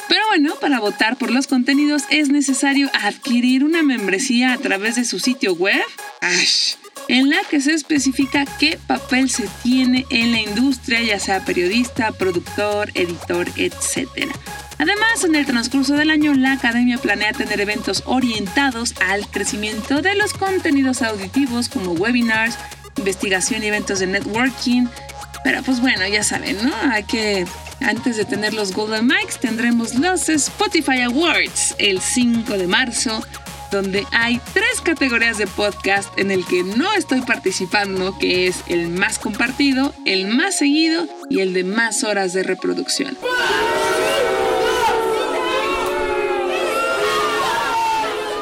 Pero 0.08 0.26
bueno, 0.28 0.54
para 0.60 0.80
votar 0.80 1.16
por 1.16 1.30
los 1.30 1.46
contenidos 1.46 2.02
es 2.10 2.28
necesario 2.28 2.90
adquirir 2.92 3.64
una 3.64 3.82
membresía 3.82 4.52
a 4.52 4.58
través 4.58 4.96
de 4.96 5.04
su 5.04 5.18
sitio 5.18 5.54
web, 5.54 5.80
Ash, 6.20 6.74
en 7.08 7.30
la 7.30 7.38
que 7.50 7.60
se 7.60 7.72
especifica 7.72 8.44
qué 8.58 8.78
papel 8.86 9.30
se 9.30 9.48
tiene 9.62 10.06
en 10.10 10.32
la 10.32 10.40
industria, 10.40 11.02
ya 11.02 11.18
sea 11.18 11.44
periodista, 11.44 12.12
productor, 12.12 12.90
editor, 12.94 13.48
etc. 13.56 14.08
Además, 14.78 15.24
en 15.24 15.34
el 15.34 15.46
transcurso 15.46 15.94
del 15.94 16.10
año, 16.10 16.34
la 16.34 16.52
academia 16.52 16.98
planea 16.98 17.32
tener 17.32 17.60
eventos 17.60 18.02
orientados 18.06 18.94
al 19.00 19.26
crecimiento 19.28 20.02
de 20.02 20.14
los 20.14 20.32
contenidos 20.34 21.02
auditivos 21.02 21.68
como 21.68 21.92
webinars, 21.92 22.56
investigación 22.96 23.62
y 23.62 23.68
eventos 23.68 24.00
de 24.00 24.08
networking. 24.08 24.86
Pero 25.44 25.62
pues 25.62 25.80
bueno, 25.80 26.06
ya 26.06 26.24
saben, 26.24 26.56
¿no? 26.62 26.74
Hay 26.90 27.04
que 27.04 27.46
antes 27.84 28.16
de 28.16 28.24
tener 28.24 28.54
los 28.54 28.72
Golden 28.72 29.06
Mics, 29.06 29.38
tendremos 29.38 29.94
los 29.94 30.28
Spotify 30.28 31.02
Awards 31.02 31.74
el 31.78 32.00
5 32.00 32.56
de 32.56 32.66
marzo, 32.66 33.22
donde 33.70 34.06
hay 34.10 34.40
tres 34.54 34.80
categorías 34.82 35.36
de 35.36 35.46
podcast 35.46 36.08
en 36.18 36.30
el 36.30 36.46
que 36.46 36.62
no 36.62 36.92
estoy 36.94 37.20
participando, 37.20 38.16
que 38.18 38.46
es 38.46 38.56
el 38.68 38.88
más 38.88 39.18
compartido, 39.18 39.94
el 40.06 40.28
más 40.28 40.56
seguido 40.56 41.06
y 41.28 41.40
el 41.40 41.52
de 41.52 41.64
más 41.64 42.04
horas 42.04 42.32
de 42.32 42.42
reproducción. 42.42 43.18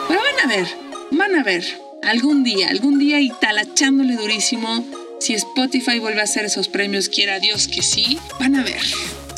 Pero 0.09 0.21
van 0.21 0.41
a 0.45 0.47
ver, 0.47 0.69
van 1.11 1.35
a 1.37 1.43
ver, 1.43 1.65
algún 2.03 2.45
día, 2.45 2.69
algún 2.69 2.99
día 2.99 3.21
y 3.21 3.31
talachándole 3.41 4.15
durísimo, 4.15 4.85
si 5.19 5.35
Spotify 5.35 5.99
vuelve 5.99 6.21
a 6.21 6.25
hacer 6.25 6.45
esos 6.45 6.69
premios, 6.69 7.09
quiera 7.09 7.41
Dios 7.41 7.69
que 7.69 7.83
sí, 7.83 8.19
van 8.39 8.57
a 8.57 8.63
ver. 8.63 8.83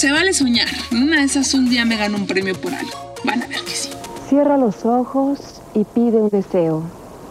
Se 0.04 0.12
vale 0.12 0.34
soñar. 0.34 0.68
En 0.90 1.04
una 1.04 1.16
de 1.16 1.22
esas 1.22 1.54
un 1.54 1.70
día 1.70 1.86
me 1.86 1.96
gano 1.96 2.18
un 2.18 2.26
premio 2.26 2.54
por 2.60 2.74
algo. 2.74 3.14
Van 3.24 3.42
a 3.42 3.46
ver 3.46 3.64
que 3.64 3.70
sí. 3.70 3.88
Cierra 4.28 4.58
los 4.58 4.84
ojos 4.84 5.62
y 5.72 5.84
pide 5.84 6.18
un 6.18 6.28
deseo. 6.28 6.82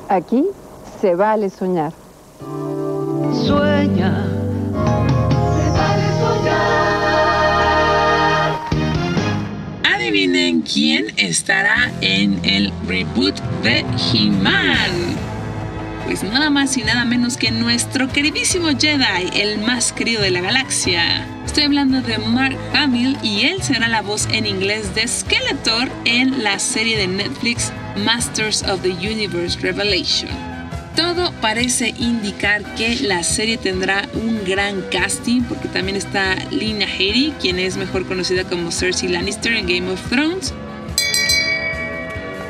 Aquí 0.09 0.43
se 0.99 1.13
vale 1.13 1.51
soñar. 1.51 1.93
Sueña. 3.45 4.25
Adivinen 9.83 10.61
quién 10.61 11.13
estará 11.17 11.91
en 12.01 12.43
el 12.43 12.73
reboot 12.87 13.39
de 13.61 13.85
He-Man. 14.11 15.32
Pues 16.05 16.21
nada 16.21 16.49
más 16.49 16.75
y 16.77 16.83
nada 16.83 17.05
menos 17.05 17.37
que 17.37 17.49
nuestro 17.51 18.09
queridísimo 18.09 18.67
Jedi, 18.77 19.29
el 19.39 19.59
más 19.59 19.93
querido 19.93 20.21
de 20.21 20.31
la 20.31 20.41
galaxia. 20.41 21.25
Estoy 21.45 21.63
hablando 21.63 22.01
de 22.01 22.17
Mark 22.17 22.57
Hamill 22.73 23.17
y 23.23 23.43
él 23.43 23.63
será 23.63 23.87
la 23.87 24.01
voz 24.01 24.27
en 24.31 24.45
inglés 24.45 24.93
de 24.95 25.07
Skeletor 25.07 25.89
en 26.05 26.43
la 26.43 26.59
serie 26.59 26.97
de 26.97 27.07
Netflix 27.07 27.71
Masters 28.03 28.63
of 28.63 28.81
the 28.81 28.91
Universe 28.91 29.59
Revelation. 29.61 30.29
Todo 30.95 31.31
parece 31.41 31.93
indicar 31.97 32.63
que 32.75 32.97
la 32.97 33.23
serie 33.23 33.57
tendrá 33.57 34.07
un 34.13 34.43
gran 34.45 34.81
casting 34.91 35.41
porque 35.43 35.67
también 35.69 35.95
está 35.95 36.35
Lina 36.51 36.85
Headey, 36.85 37.33
quien 37.41 37.59
es 37.59 37.77
mejor 37.77 38.05
conocida 38.05 38.43
como 38.43 38.71
Cersei 38.71 39.09
Lannister 39.09 39.53
en 39.53 39.67
Game 39.67 39.89
of 39.89 40.01
Thrones. 40.09 40.53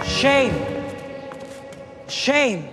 Shame. 0.05 0.51
Shame. 2.09 2.63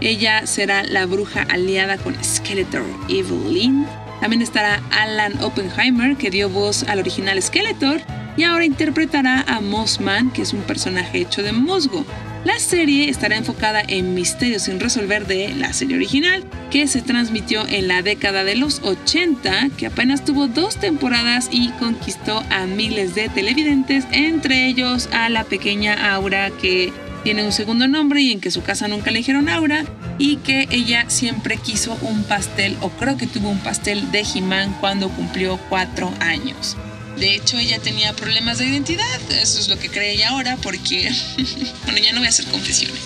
Ella 0.00 0.46
será 0.46 0.84
la 0.84 1.06
bruja 1.06 1.42
aliada 1.42 1.96
con 1.96 2.14
Skeletor 2.22 2.84
Evelyn. 3.08 3.86
También 4.20 4.42
estará 4.42 4.82
Alan 4.90 5.42
Oppenheimer, 5.42 6.16
que 6.16 6.30
dio 6.30 6.48
voz 6.48 6.82
al 6.84 6.98
original 6.98 7.42
Skeletor, 7.42 8.00
y 8.36 8.42
ahora 8.42 8.64
interpretará 8.64 9.42
a 9.46 9.60
Mossman, 9.60 10.30
que 10.30 10.42
es 10.42 10.52
un 10.52 10.62
personaje 10.62 11.18
hecho 11.18 11.42
de 11.42 11.52
musgo. 11.52 12.04
La 12.44 12.58
serie 12.60 13.08
estará 13.08 13.36
enfocada 13.36 13.82
en 13.88 14.14
misterios 14.14 14.62
sin 14.62 14.78
resolver 14.78 15.26
de 15.26 15.52
la 15.54 15.72
serie 15.72 15.96
original, 15.96 16.44
que 16.70 16.86
se 16.86 17.02
transmitió 17.02 17.66
en 17.66 17.88
la 17.88 18.02
década 18.02 18.44
de 18.44 18.54
los 18.54 18.82
80, 18.84 19.70
que 19.76 19.86
apenas 19.86 20.24
tuvo 20.24 20.46
dos 20.46 20.76
temporadas 20.76 21.48
y 21.50 21.70
conquistó 21.70 22.44
a 22.50 22.66
miles 22.66 23.14
de 23.16 23.28
televidentes, 23.30 24.04
entre 24.12 24.66
ellos 24.68 25.08
a 25.12 25.28
la 25.28 25.42
pequeña 25.42 26.14
Aura, 26.14 26.50
que 26.50 26.92
tiene 27.26 27.44
un 27.44 27.50
segundo 27.50 27.88
nombre 27.88 28.20
y 28.20 28.30
en 28.30 28.40
que 28.40 28.52
su 28.52 28.62
casa 28.62 28.86
nunca 28.86 29.10
le 29.10 29.18
dijeron 29.18 29.48
Aura, 29.48 29.84
y 30.16 30.36
que 30.36 30.68
ella 30.70 31.06
siempre 31.10 31.56
quiso 31.56 31.98
un 32.02 32.22
pastel, 32.22 32.76
o 32.82 32.90
creo 32.90 33.16
que 33.16 33.26
tuvo 33.26 33.48
un 33.48 33.58
pastel 33.58 34.12
de 34.12 34.20
He-Man 34.20 34.76
cuando 34.78 35.08
cumplió 35.08 35.58
cuatro 35.68 36.14
años. 36.20 36.76
De 37.18 37.34
hecho, 37.34 37.58
ella 37.58 37.80
tenía 37.80 38.12
problemas 38.12 38.58
de 38.58 38.66
identidad, 38.66 39.20
eso 39.28 39.58
es 39.58 39.68
lo 39.68 39.76
que 39.76 39.88
cree 39.88 40.12
ella 40.12 40.28
ahora, 40.28 40.56
porque, 40.62 41.10
bueno, 41.84 41.98
ya 41.98 42.12
no 42.12 42.18
voy 42.18 42.26
a 42.26 42.28
hacer 42.28 42.44
confesiones. 42.44 43.00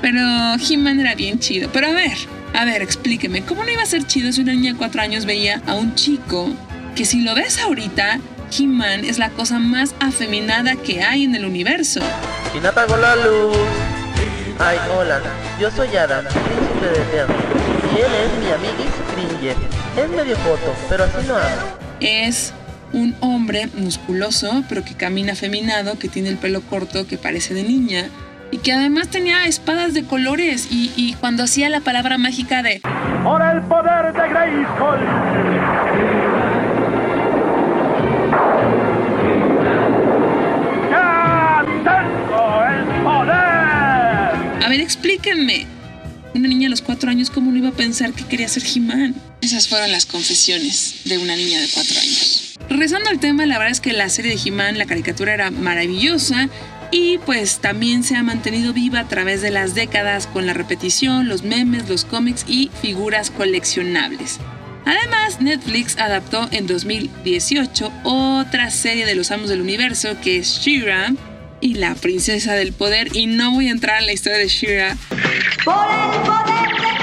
Pero 0.00 0.18
He-Man 0.54 1.00
era 1.00 1.14
bien 1.14 1.38
chido. 1.38 1.70
Pero 1.70 1.88
a 1.88 1.92
ver, 1.92 2.16
A 2.54 2.64
ver, 2.64 2.80
explíqueme, 2.80 3.42
¿cómo 3.42 3.64
no 3.64 3.70
iba 3.70 3.82
a 3.82 3.86
ser 3.86 4.06
chido 4.06 4.32
si 4.32 4.40
una 4.40 4.54
niña 4.54 4.72
de 4.72 4.78
cuatro 4.78 5.02
años 5.02 5.26
veía 5.26 5.60
a 5.66 5.74
un 5.74 5.94
chico 5.94 6.50
que 6.96 7.04
si 7.04 7.20
lo 7.20 7.34
ves 7.34 7.58
ahorita, 7.58 8.18
He-Man 8.56 9.04
es 9.04 9.18
la 9.18 9.30
cosa 9.30 9.58
más 9.58 9.94
afeminada 10.00 10.76
que 10.76 11.02
hay 11.02 11.24
en 11.24 11.34
el 11.34 11.44
universo? 11.44 12.00
¿Quién 12.52 12.66
apagó 12.66 12.96
la 12.96 13.16
luz? 13.16 13.56
Ay, 14.58 14.78
hola, 14.96 15.20
yo 15.60 15.70
soy 15.70 15.94
Adam, 15.96 16.24
príncipe 16.24 16.86
de 16.86 17.02
Eterno. 17.02 17.34
Y 17.94 18.00
él 18.00 18.12
es 18.14 18.44
mi 18.44 18.50
amiguis 18.52 18.92
Cringer. 19.14 19.56
Es 19.96 20.10
medio 20.10 20.36
foto, 20.36 20.74
pero 20.88 21.04
así 21.04 21.26
lo 21.26 21.36
amo. 21.36 21.78
Es 22.00 22.52
un 22.92 23.14
hombre 23.20 23.68
musculoso, 23.76 24.64
pero 24.68 24.84
que 24.84 24.94
camina 24.94 25.32
afeminado, 25.32 25.98
que 25.98 26.08
tiene 26.08 26.28
el 26.28 26.38
pelo 26.38 26.60
corto, 26.62 27.06
que 27.06 27.18
parece 27.18 27.54
de 27.54 27.62
niña, 27.62 28.08
y 28.50 28.58
que 28.58 28.72
además 28.72 29.08
tenía 29.08 29.44
espadas 29.46 29.94
de 29.94 30.04
colores, 30.04 30.68
y, 30.70 30.92
y 30.96 31.14
cuando 31.14 31.44
hacía 31.44 31.68
la 31.68 31.80
palabra 31.80 32.18
mágica 32.18 32.62
de 32.62 32.80
¡Por 33.22 33.42
el 33.42 33.60
poder 33.62 34.12
de 34.12 34.28
Grayskull! 34.28 35.77
A 44.68 44.70
ver, 44.70 44.82
explíquenme. 44.82 45.64
Una 46.34 46.46
niña 46.46 46.66
a 46.66 46.70
los 46.70 46.82
cuatro 46.82 47.08
años, 47.08 47.30
¿cómo 47.30 47.50
no 47.50 47.56
iba 47.56 47.70
a 47.70 47.72
pensar 47.72 48.12
que 48.12 48.26
quería 48.26 48.48
ser 48.48 48.64
He-Man? 48.64 49.14
Esas 49.40 49.66
fueron 49.66 49.90
las 49.90 50.04
confesiones 50.04 51.04
de 51.06 51.16
una 51.16 51.34
niña 51.36 51.58
de 51.58 51.68
cuatro 51.72 51.98
años. 51.98 52.58
Regresando 52.68 53.08
al 53.08 53.18
tema, 53.18 53.46
la 53.46 53.56
verdad 53.56 53.72
es 53.72 53.80
que 53.80 53.94
la 53.94 54.10
serie 54.10 54.36
de 54.36 54.40
He-Man, 54.44 54.76
la 54.76 54.84
caricatura 54.84 55.32
era 55.32 55.50
maravillosa 55.50 56.50
y 56.90 57.16
pues 57.16 57.60
también 57.60 58.04
se 58.04 58.16
ha 58.16 58.22
mantenido 58.22 58.74
viva 58.74 59.00
a 59.00 59.08
través 59.08 59.40
de 59.40 59.50
las 59.50 59.74
décadas 59.74 60.26
con 60.26 60.44
la 60.44 60.52
repetición, 60.52 61.30
los 61.30 61.44
memes, 61.44 61.88
los 61.88 62.04
cómics 62.04 62.44
y 62.46 62.70
figuras 62.82 63.30
coleccionables. 63.30 64.36
Además, 64.84 65.40
Netflix 65.40 65.96
adaptó 65.96 66.46
en 66.50 66.66
2018 66.66 67.90
otra 68.04 68.70
serie 68.70 69.06
de 69.06 69.14
los 69.14 69.30
amos 69.30 69.48
del 69.48 69.62
universo 69.62 70.20
que 70.20 70.36
es 70.36 70.60
She-Ra 70.60 71.14
y 71.60 71.74
la 71.74 71.94
princesa 71.94 72.54
del 72.54 72.72
poder. 72.72 73.14
Y 73.16 73.26
no 73.26 73.52
voy 73.52 73.68
a 73.68 73.70
entrar 73.70 74.00
en 74.00 74.06
la 74.06 74.12
historia 74.12 74.38
de 74.38 74.48
She-Ra 74.48 74.96
¡Por 75.64 75.86
el 75.90 76.20
poder 76.22 76.82
de 76.82 76.98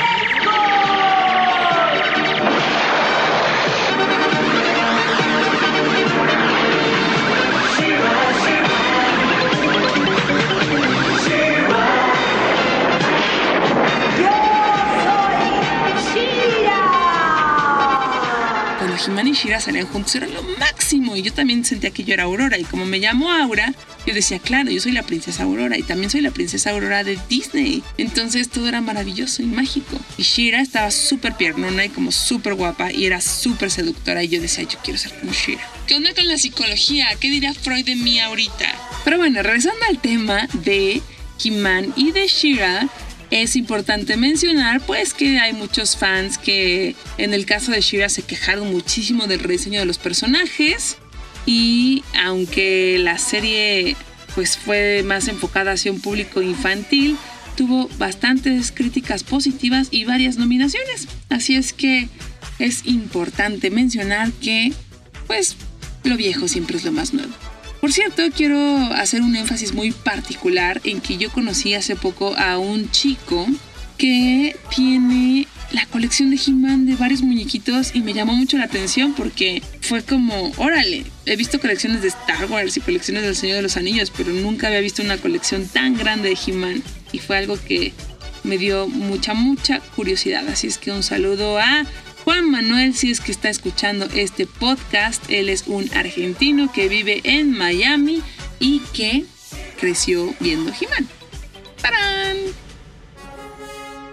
cuando 18.77 18.97
He-Man 19.03 19.27
y 19.27 19.33
She-Ra 19.33 19.59
salían 19.59 19.87
juntos 19.87 20.15
era 20.15 20.27
lo 20.27 20.43
máximo. 20.59 21.15
Y 21.15 21.21
yo 21.21 21.33
también 21.33 21.65
sentía 21.65 21.91
que 21.91 22.03
yo 22.03 22.13
era 22.13 22.23
Aurora. 22.23 22.57
Y 22.57 22.63
como 22.63 22.85
me 22.85 22.99
llamo 22.99 23.31
Aura, 23.31 23.73
yo 24.05 24.13
decía, 24.13 24.39
claro, 24.39 24.71
yo 24.71 24.79
soy 24.79 24.91
la 24.91 25.03
princesa 25.03 25.43
Aurora 25.43 25.77
y 25.77 25.83
también 25.83 26.09
soy 26.09 26.21
la 26.21 26.31
princesa 26.31 26.71
Aurora 26.71 27.03
de 27.03 27.17
Disney. 27.29 27.83
Entonces 27.97 28.49
todo 28.49 28.67
era 28.67 28.81
maravilloso 28.81 29.41
y 29.41 29.45
mágico. 29.45 29.99
Y 30.17 30.23
She-Ra 30.23 30.61
estaba 30.61 30.91
súper 30.91 31.35
piernona 31.35 31.85
y 31.85 31.89
como 31.89 32.11
súper 32.11 32.53
guapa 32.53 32.91
y 32.91 33.05
era 33.05 33.21
súper 33.21 33.71
seductora 33.71 34.23
y 34.23 34.29
yo 34.29 34.41
decía, 34.41 34.63
yo 34.63 34.77
quiero 34.83 34.99
ser 34.99 35.13
como 35.19 35.31
She-Ra. 35.31 35.67
¿Qué 35.87 35.95
onda 35.95 36.13
con 36.13 36.27
la 36.27 36.37
psicología? 36.37 37.07
¿Qué 37.19 37.29
diría 37.29 37.53
Freud 37.53 37.85
de 37.85 37.95
mí 37.95 38.19
ahorita? 38.19 38.65
Pero 39.03 39.17
bueno, 39.17 39.41
regresando 39.41 39.79
al 39.89 39.99
tema 39.99 40.47
de 40.53 41.01
He-Man 41.43 41.93
y 41.95 42.11
de 42.11 42.27
She-Ra, 42.27 42.89
es 43.31 43.55
importante 43.55 44.17
mencionar 44.17 44.85
pues 44.85 45.13
que 45.13 45.39
hay 45.39 45.53
muchos 45.53 45.97
fans 45.97 46.37
que 46.37 46.95
en 47.17 47.33
el 47.33 47.45
caso 47.45 47.71
de 47.71 47.81
Shira 47.81 48.07
se 48.09 48.21
quejaron 48.21 48.71
muchísimo 48.71 49.27
del 49.27 49.39
rediseño 49.39 49.79
de 49.79 49.85
los 49.85 49.97
personajes 49.97 50.97
y 51.45 52.03
aunque 52.23 52.97
la 52.99 53.17
serie 53.17 53.95
pues 54.33 54.57
fue 54.57 55.03
más 55.03 55.27
enfocada 55.27 55.71
hacia 55.73 55.91
un 55.91 56.01
público 56.01 56.41
infantil, 56.41 57.17
tuvo 57.55 57.89
bastantes 57.97 58.71
críticas 58.71 59.23
positivas 59.23 59.87
y 59.91 60.03
varias 60.03 60.37
nominaciones. 60.37 61.07
Así 61.29 61.55
es 61.55 61.71
que 61.73 62.09
es 62.59 62.85
importante 62.85 63.69
mencionar 63.71 64.31
que 64.33 64.73
pues 65.27 65.55
lo 66.03 66.17
viejo 66.17 66.47
siempre 66.47 66.77
es 66.77 66.85
lo 66.85 66.91
más 66.91 67.13
nuevo. 67.13 67.33
Por 67.81 67.93
cierto, 67.93 68.23
quiero 68.35 68.57
hacer 68.93 69.21
un 69.21 69.35
énfasis 69.35 69.73
muy 69.73 69.91
particular 69.91 70.81
en 70.83 71.01
que 71.01 71.17
yo 71.17 71.31
conocí 71.31 71.73
hace 71.73 71.95
poco 71.95 72.35
a 72.35 72.57
un 72.57 72.89
chico 72.91 73.45
que 73.97 74.55
tiene 74.75 75.47
la 75.75 75.85
colección 75.87 76.29
de 76.31 76.37
He-Man 76.37 76.85
de 76.85 76.95
varios 76.95 77.21
muñequitos 77.21 77.93
y 77.93 77.99
me 77.99 78.13
llamó 78.13 78.33
mucho 78.33 78.57
la 78.57 78.63
atención 78.63 79.13
porque 79.13 79.61
fue 79.81 80.03
como, 80.03 80.53
órale, 80.55 81.03
he 81.25 81.35
visto 81.35 81.59
colecciones 81.59 82.01
de 82.01 82.07
Star 82.07 82.49
Wars 82.49 82.77
y 82.77 82.79
colecciones 82.79 83.23
del 83.23 83.35
Señor 83.35 83.57
de 83.57 83.63
los 83.63 83.75
Anillos, 83.75 84.09
pero 84.15 84.31
nunca 84.31 84.67
había 84.67 84.79
visto 84.79 85.03
una 85.03 85.17
colección 85.17 85.67
tan 85.67 85.97
grande 85.97 86.29
de 86.29 86.37
He-Man 86.47 86.81
y 87.11 87.19
fue 87.19 87.37
algo 87.37 87.57
que 87.61 87.91
me 88.45 88.57
dio 88.57 88.87
mucha, 88.87 89.33
mucha 89.33 89.81
curiosidad. 89.81 90.47
Así 90.47 90.67
es 90.67 90.77
que 90.77 90.91
un 90.91 91.03
saludo 91.03 91.59
a 91.59 91.85
Juan 92.23 92.49
Manuel, 92.49 92.95
si 92.95 93.11
es 93.11 93.19
que 93.19 93.33
está 93.33 93.49
escuchando 93.49 94.07
este 94.15 94.47
podcast, 94.47 95.29
él 95.29 95.49
es 95.49 95.65
un 95.67 95.89
argentino 95.93 96.71
que 96.71 96.87
vive 96.87 97.19
en 97.25 97.51
Miami 97.51 98.21
y 98.59 98.79
que 98.93 99.25
creció 99.77 100.33
viendo 100.39 100.71
He-Man. 100.71 101.05
¡Tarán! 101.81 102.64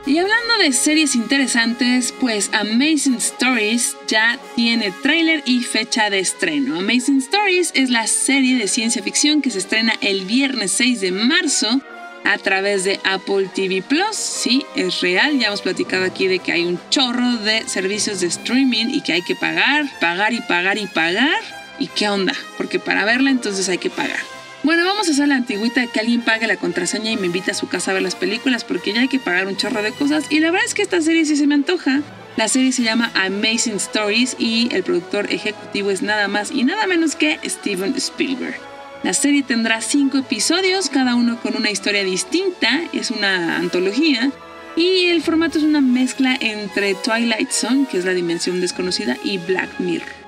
Y 0.05 0.19
hablando 0.19 0.59
de 0.59 0.73
series 0.73 1.15
interesantes, 1.15 2.12
pues 2.19 2.51
Amazing 2.53 3.19
Stories 3.19 3.97
ya 4.09 4.37
tiene 4.57 4.93
tráiler 5.01 5.45
y 5.47 5.62
fecha 5.62 6.11
de 6.11 6.19
estreno. 6.19 6.81
Amazing 6.81 7.19
Stories 7.19 7.71
es 7.75 7.88
la 7.88 8.09
serie 8.09 8.57
de 8.57 8.67
ciencia 8.67 9.01
ficción 9.01 9.43
que 9.43 9.53
se 9.53 9.59
estrena 9.59 9.95
el 10.01 10.25
viernes 10.25 10.73
6 10.73 11.03
de 11.03 11.12
marzo 11.12 11.81
a 12.25 12.37
través 12.38 12.83
de 12.83 12.99
Apple 13.05 13.49
TV 13.55 13.81
Plus. 13.81 14.17
Sí, 14.17 14.67
es 14.75 15.01
real. 15.03 15.38
Ya 15.38 15.47
hemos 15.47 15.62
platicado 15.62 16.05
aquí 16.05 16.27
de 16.27 16.41
que 16.41 16.51
hay 16.51 16.65
un 16.65 16.81
chorro 16.91 17.37
de 17.37 17.69
servicios 17.69 18.21
de 18.21 18.27
streaming 18.27 18.87
y 18.88 19.03
que 19.03 19.12
hay 19.12 19.23
que 19.23 19.37
pagar, 19.37 19.87
pagar 20.01 20.33
y 20.33 20.41
pagar 20.41 20.79
y 20.79 20.87
pagar. 20.87 21.38
¿Y 21.79 21.87
qué 21.87 22.09
onda? 22.09 22.35
Porque 22.57 22.81
para 22.81 23.05
verla 23.05 23.31
entonces 23.31 23.69
hay 23.69 23.79
que 23.79 23.91
pagar. 23.91 24.32
Bueno, 24.62 24.85
vamos 24.85 25.09
a 25.09 25.11
hacer 25.11 25.27
la 25.27 25.35
antigüita 25.35 25.81
de 25.81 25.88
que 25.88 25.98
alguien 25.98 26.22
pague 26.22 26.46
la 26.46 26.57
contraseña 26.57 27.11
y 27.11 27.16
me 27.16 27.27
invite 27.27 27.51
a 27.51 27.55
su 27.55 27.66
casa 27.68 27.90
a 27.90 27.94
ver 27.94 28.03
las 28.03 28.14
películas 28.14 28.62
porque 28.62 28.92
ya 28.92 29.01
hay 29.01 29.09
que 29.09 29.18
pagar 29.18 29.48
un 29.48 29.57
chorro 29.57 29.83
de 29.83 29.90
cosas. 29.90 30.27
Y 30.31 30.38
la 30.38 30.53
verdad 30.53 30.66
es 30.66 30.75
que 30.75 30.83
esta 30.83 31.01
serie 31.01 31.25
sí 31.25 31.37
se 31.37 31.48
me 31.48 31.55
antoja. 31.57 32.01
La 32.37 32.46
serie 32.46 32.70
se 32.70 32.85
llama 32.85 33.11
Amazing 33.14 33.77
Stories 33.77 34.37
y 34.38 34.68
el 34.72 34.85
productor 34.85 35.33
ejecutivo 35.33 35.90
es 35.90 36.03
nada 36.03 36.29
más 36.29 36.53
y 36.53 36.62
nada 36.62 36.87
menos 36.87 37.16
que 37.16 37.40
Steven 37.44 37.94
Spielberg. 37.96 38.55
La 39.03 39.14
serie 39.14 39.42
tendrá 39.42 39.81
cinco 39.81 40.18
episodios, 40.18 40.88
cada 40.88 41.16
uno 41.16 41.40
con 41.40 41.57
una 41.57 41.70
historia 41.70 42.05
distinta, 42.05 42.83
es 42.92 43.11
una 43.11 43.57
antología, 43.57 44.31
y 44.77 45.07
el 45.07 45.22
formato 45.22 45.59
es 45.59 45.64
una 45.64 45.81
mezcla 45.81 46.38
entre 46.40 46.94
Twilight 46.94 47.51
Zone, 47.51 47.87
que 47.90 47.98
es 47.98 48.05
la 48.05 48.14
dimensión 48.14 48.61
desconocida, 48.61 49.16
y 49.25 49.38
Black 49.38 49.81
Mirror. 49.81 50.21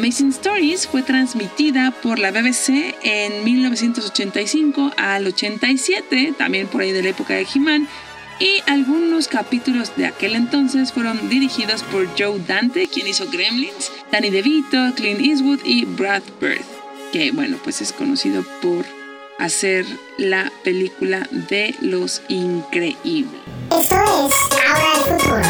Amazing 0.00 0.30
Stories 0.30 0.86
fue 0.86 1.02
transmitida 1.02 1.90
por 1.90 2.18
la 2.18 2.30
BBC 2.30 2.96
en 3.02 3.44
1985 3.44 4.92
al 4.96 5.26
87, 5.26 6.32
también 6.38 6.68
por 6.68 6.80
ahí 6.80 6.90
de 6.90 7.02
la 7.02 7.10
época 7.10 7.34
de 7.34 7.46
He-Man, 7.54 7.86
y 8.38 8.62
algunos 8.66 9.28
capítulos 9.28 9.94
de 9.96 10.06
aquel 10.06 10.36
entonces 10.36 10.90
fueron 10.94 11.28
dirigidos 11.28 11.82
por 11.82 12.08
Joe 12.18 12.40
Dante, 12.48 12.88
quien 12.88 13.08
hizo 13.08 13.30
Gremlins, 13.30 13.92
Danny 14.10 14.30
DeVito, 14.30 14.94
Clint 14.94 15.20
Eastwood 15.20 15.60
y 15.66 15.84
Brad 15.84 16.22
Bird, 16.40 16.64
que 17.12 17.30
bueno, 17.32 17.58
pues 17.62 17.82
es 17.82 17.92
conocido 17.92 18.42
por 18.62 18.86
hacer 19.38 19.84
la 20.16 20.50
película 20.64 21.28
de 21.30 21.74
Los 21.82 22.22
Increíbles. 22.28 23.42
Esto 23.70 23.80
es 23.80 23.92
Ahora 23.92 24.92
el 24.96 25.18
Futuro. 25.20 25.42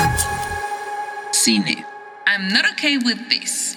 Cine. 1.31 1.87
I'm 2.27 2.49
not 2.53 2.65
okay 2.73 2.97
with 2.97 3.29
this. 3.29 3.77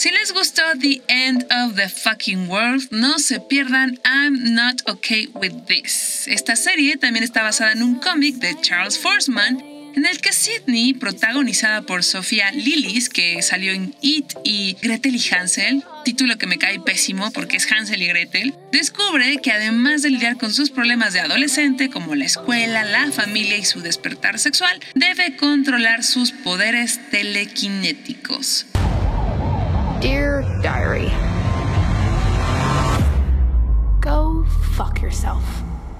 Si 0.00 0.10
les 0.10 0.32
gustó 0.32 0.62
The 0.80 1.02
End 1.08 1.46
of 1.52 1.76
the 1.76 1.90
Fucking 1.90 2.48
World, 2.48 2.88
no 2.90 3.18
se 3.18 3.38
pierdan 3.38 4.00
I'm 4.02 4.54
Not 4.54 4.80
Okay 4.88 5.28
With 5.34 5.66
This. 5.66 6.26
Esta 6.26 6.56
serie 6.56 6.96
también 6.96 7.22
está 7.22 7.42
basada 7.42 7.72
en 7.72 7.82
un 7.82 7.96
cómic 7.96 8.36
de 8.36 8.58
Charles 8.62 8.98
Forsman, 8.98 9.62
en 9.94 10.06
el 10.06 10.18
que 10.22 10.32
Sidney, 10.32 10.94
protagonizada 10.94 11.82
por 11.82 12.02
Sofía 12.02 12.50
Lillis, 12.50 13.10
que 13.10 13.42
salió 13.42 13.72
en 13.72 13.94
It 14.00 14.32
y 14.42 14.74
Gretel 14.80 15.16
y 15.16 15.34
Hansel, 15.34 15.84
título 16.02 16.38
que 16.38 16.46
me 16.46 16.56
cae 16.56 16.80
pésimo 16.80 17.30
porque 17.32 17.58
es 17.58 17.70
Hansel 17.70 18.00
y 18.00 18.06
Gretel, 18.06 18.54
descubre 18.72 19.36
que 19.42 19.52
además 19.52 20.00
de 20.00 20.08
lidiar 20.08 20.38
con 20.38 20.54
sus 20.54 20.70
problemas 20.70 21.12
de 21.12 21.20
adolescente 21.20 21.90
como 21.90 22.14
la 22.14 22.24
escuela, 22.24 22.84
la 22.84 23.12
familia 23.12 23.58
y 23.58 23.66
su 23.66 23.82
despertar 23.82 24.38
sexual, 24.38 24.80
debe 24.94 25.36
controlar 25.36 26.04
sus 26.04 26.32
poderes 26.32 27.00
telequinéticos. 27.10 28.64
Dear 30.00 30.42
Diary. 30.62 31.12
Go 34.00 34.46
fuck 34.74 35.02
yourself. 35.02 35.44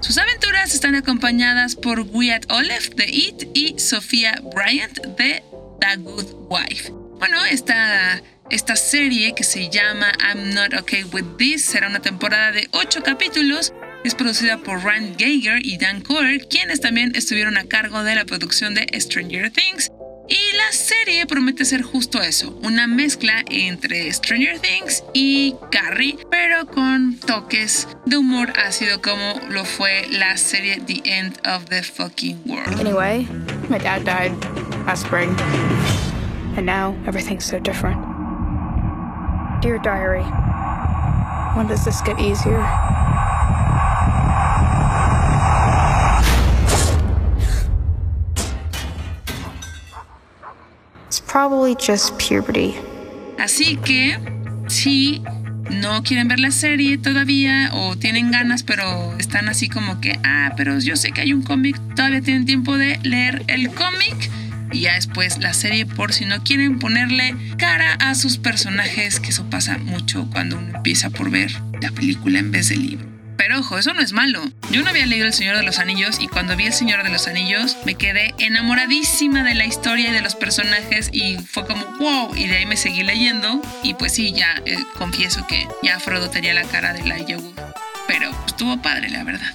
Sus 0.00 0.16
aventuras 0.16 0.74
están 0.74 0.94
acompañadas 0.94 1.76
por 1.76 2.00
Wyatt 2.00 2.50
Olive 2.50 2.88
de 2.96 3.04
It 3.04 3.48
y 3.52 3.78
Sofía 3.78 4.40
Bryant 4.54 5.00
de 5.18 5.42
The 5.80 5.96
Good 5.98 6.48
Wife. 6.48 6.90
Bueno, 7.18 7.44
esta, 7.44 8.22
esta 8.48 8.74
serie 8.74 9.34
que 9.34 9.44
se 9.44 9.68
llama 9.68 10.10
I'm 10.18 10.54
Not 10.54 10.72
Okay 10.80 11.04
With 11.04 11.36
This 11.36 11.66
será 11.66 11.88
una 11.88 12.00
temporada 12.00 12.52
de 12.52 12.68
8 12.72 13.02
capítulos. 13.02 13.74
Es 14.02 14.14
producida 14.14 14.56
por 14.56 14.82
Rand 14.82 15.18
Geiger 15.18 15.58
y 15.62 15.76
Dan 15.76 16.00
Coder, 16.00 16.48
quienes 16.48 16.80
también 16.80 17.12
estuvieron 17.14 17.58
a 17.58 17.64
cargo 17.64 18.02
de 18.02 18.14
la 18.14 18.24
producción 18.24 18.74
de 18.74 18.88
Stranger 18.98 19.50
Things. 19.50 19.90
Y 20.30 20.56
la 20.56 20.70
serie 20.70 21.26
promete 21.26 21.64
ser 21.64 21.82
justo 21.82 22.22
eso, 22.22 22.56
una 22.62 22.86
mezcla 22.86 23.42
entre 23.50 24.12
Stranger 24.12 24.60
Things 24.60 25.02
y 25.12 25.56
Carrie, 25.72 26.18
pero 26.30 26.66
con 26.66 27.16
toques 27.16 27.88
de 28.06 28.16
humor 28.16 28.52
ácido 28.56 29.02
como 29.02 29.40
lo 29.48 29.64
fue 29.64 30.06
la 30.08 30.36
serie 30.36 30.80
The 30.86 31.02
End 31.04 31.40
of 31.44 31.64
the 31.64 31.82
Fucking 31.82 32.42
World. 32.46 32.78
Anyway, 32.78 33.26
my 33.68 33.78
dad 33.78 34.04
died 34.04 34.32
last 34.86 35.04
spring. 35.04 35.34
And 36.56 36.64
now 36.64 36.94
everything's 37.08 37.44
so 37.44 37.58
different. 37.58 37.98
Dear 39.62 39.78
Diary, 39.78 40.22
when 41.56 41.66
does 41.66 41.84
this 41.84 42.00
get 42.02 42.20
easier? 42.20 42.60
Probably 51.30 51.74
just 51.74 52.12
puberty. 52.18 52.74
Así 53.38 53.76
que, 53.76 54.18
si 54.68 55.22
no 55.70 56.02
quieren 56.02 56.28
ver 56.28 56.40
la 56.40 56.50
serie 56.50 56.98
todavía 56.98 57.70
o 57.72 57.96
tienen 57.96 58.30
ganas, 58.30 58.62
pero 58.62 59.16
están 59.18 59.48
así 59.48 59.68
como 59.68 60.00
que, 60.00 60.18
ah, 60.24 60.52
pero 60.56 60.78
yo 60.78 60.96
sé 60.96 61.12
que 61.12 61.20
hay 61.20 61.32
un 61.32 61.42
cómic, 61.42 61.80
todavía 61.94 62.20
tienen 62.20 62.44
tiempo 62.44 62.76
de 62.76 62.98
leer 63.02 63.44
el 63.46 63.70
cómic 63.70 64.30
y 64.72 64.80
ya 64.80 64.94
después 64.94 65.38
la 65.38 65.54
serie 65.54 65.86
por 65.86 66.12
si 66.12 66.24
no 66.26 66.42
quieren 66.42 66.78
ponerle 66.78 67.34
cara 67.56 67.94
a 67.94 68.14
sus 68.14 68.38
personajes, 68.38 69.20
que 69.20 69.30
eso 69.30 69.48
pasa 69.48 69.78
mucho 69.78 70.28
cuando 70.30 70.58
uno 70.58 70.76
empieza 70.76 71.10
por 71.10 71.30
ver 71.30 71.52
la 71.80 71.90
película 71.90 72.38
en 72.38 72.50
vez 72.50 72.68
del 72.68 72.82
libro. 72.82 73.19
Pero 73.40 73.60
ojo, 73.60 73.78
eso 73.78 73.94
no 73.94 74.02
es 74.02 74.12
malo. 74.12 74.42
Yo 74.70 74.82
no 74.82 74.90
había 74.90 75.06
leído 75.06 75.24
El 75.24 75.32
Señor 75.32 75.56
de 75.56 75.62
los 75.62 75.78
Anillos 75.78 76.18
y 76.20 76.28
cuando 76.28 76.56
vi 76.56 76.66
El 76.66 76.74
Señor 76.74 77.02
de 77.04 77.08
los 77.08 77.26
Anillos 77.26 77.78
me 77.86 77.94
quedé 77.94 78.34
enamoradísima 78.36 79.42
de 79.42 79.54
la 79.54 79.64
historia 79.64 80.10
y 80.10 80.12
de 80.12 80.20
los 80.20 80.34
personajes 80.34 81.08
y 81.10 81.38
fue 81.38 81.66
como 81.66 81.82
wow 81.98 82.36
y 82.36 82.48
de 82.48 82.58
ahí 82.58 82.66
me 82.66 82.76
seguí 82.76 83.02
leyendo 83.02 83.62
y 83.82 83.94
pues 83.94 84.12
sí, 84.12 84.34
ya 84.34 84.60
eh, 84.66 84.76
confieso 84.98 85.46
que 85.46 85.66
ya 85.82 85.98
Frodo 86.00 86.28
tenía 86.28 86.52
la 86.52 86.64
cara 86.64 86.92
de 86.92 87.02
la 87.02 87.16
Wood. 87.16 87.58
Pero 88.06 88.30
pues, 88.30 88.48
estuvo 88.48 88.82
padre, 88.82 89.08
la 89.08 89.24
verdad. 89.24 89.54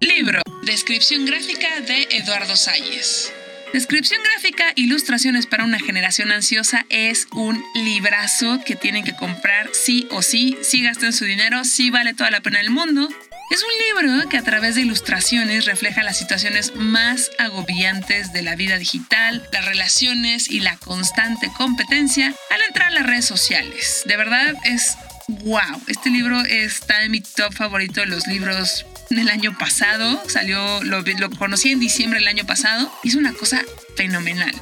Libro. 0.00 0.42
Descripción 0.64 1.24
gráfica 1.24 1.68
de 1.82 2.08
Eduardo 2.10 2.56
Salles. 2.56 3.32
Descripción 3.72 4.20
gráfica, 4.22 4.72
ilustraciones 4.76 5.46
para 5.46 5.64
una 5.64 5.78
generación 5.78 6.32
ansiosa 6.32 6.86
es 6.88 7.28
un 7.32 7.62
librazo 7.74 8.60
que 8.64 8.76
tienen 8.76 9.04
que 9.04 9.14
comprar 9.14 9.68
sí 9.72 10.08
o 10.10 10.22
sí, 10.22 10.56
sí 10.62 10.82
gasten 10.82 11.12
su 11.12 11.26
dinero, 11.26 11.64
sí 11.64 11.90
vale 11.90 12.14
toda 12.14 12.30
la 12.30 12.40
pena 12.40 12.58
del 12.58 12.70
mundo. 12.70 13.08
Es 13.50 13.62
un 13.62 14.02
libro 14.02 14.28
que 14.28 14.38
a 14.38 14.42
través 14.42 14.74
de 14.74 14.82
ilustraciones 14.82 15.66
refleja 15.66 16.02
las 16.02 16.18
situaciones 16.18 16.76
más 16.76 17.30
agobiantes 17.38 18.32
de 18.32 18.42
la 18.42 18.56
vida 18.56 18.78
digital, 18.78 19.46
las 19.52 19.66
relaciones 19.66 20.50
y 20.50 20.60
la 20.60 20.76
constante 20.76 21.50
competencia 21.56 22.34
al 22.50 22.62
entrar 22.62 22.88
a 22.88 22.92
las 22.92 23.06
redes 23.06 23.26
sociales. 23.26 24.02
De 24.06 24.16
verdad 24.16 24.54
es 24.64 24.96
wow. 25.28 25.82
Este 25.86 26.08
libro 26.10 26.40
está 26.40 27.04
en 27.04 27.10
mi 27.10 27.20
top 27.20 27.52
favorito 27.52 28.00
de 28.00 28.06
los 28.06 28.26
libros 28.26 28.86
del 29.10 29.28
año 29.28 29.56
pasado. 29.56 30.22
Salió, 30.28 30.82
lo, 30.84 31.02
lo 31.02 31.30
conocí 31.30 31.72
en 31.72 31.80
diciembre 31.80 32.20
del 32.20 32.28
año 32.28 32.44
pasado. 32.44 32.92
Hizo 33.02 33.18
una 33.18 33.32
cosa 33.32 33.62
fenomenal. 33.96 34.54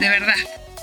De 0.00 0.08
verdad. 0.08 0.36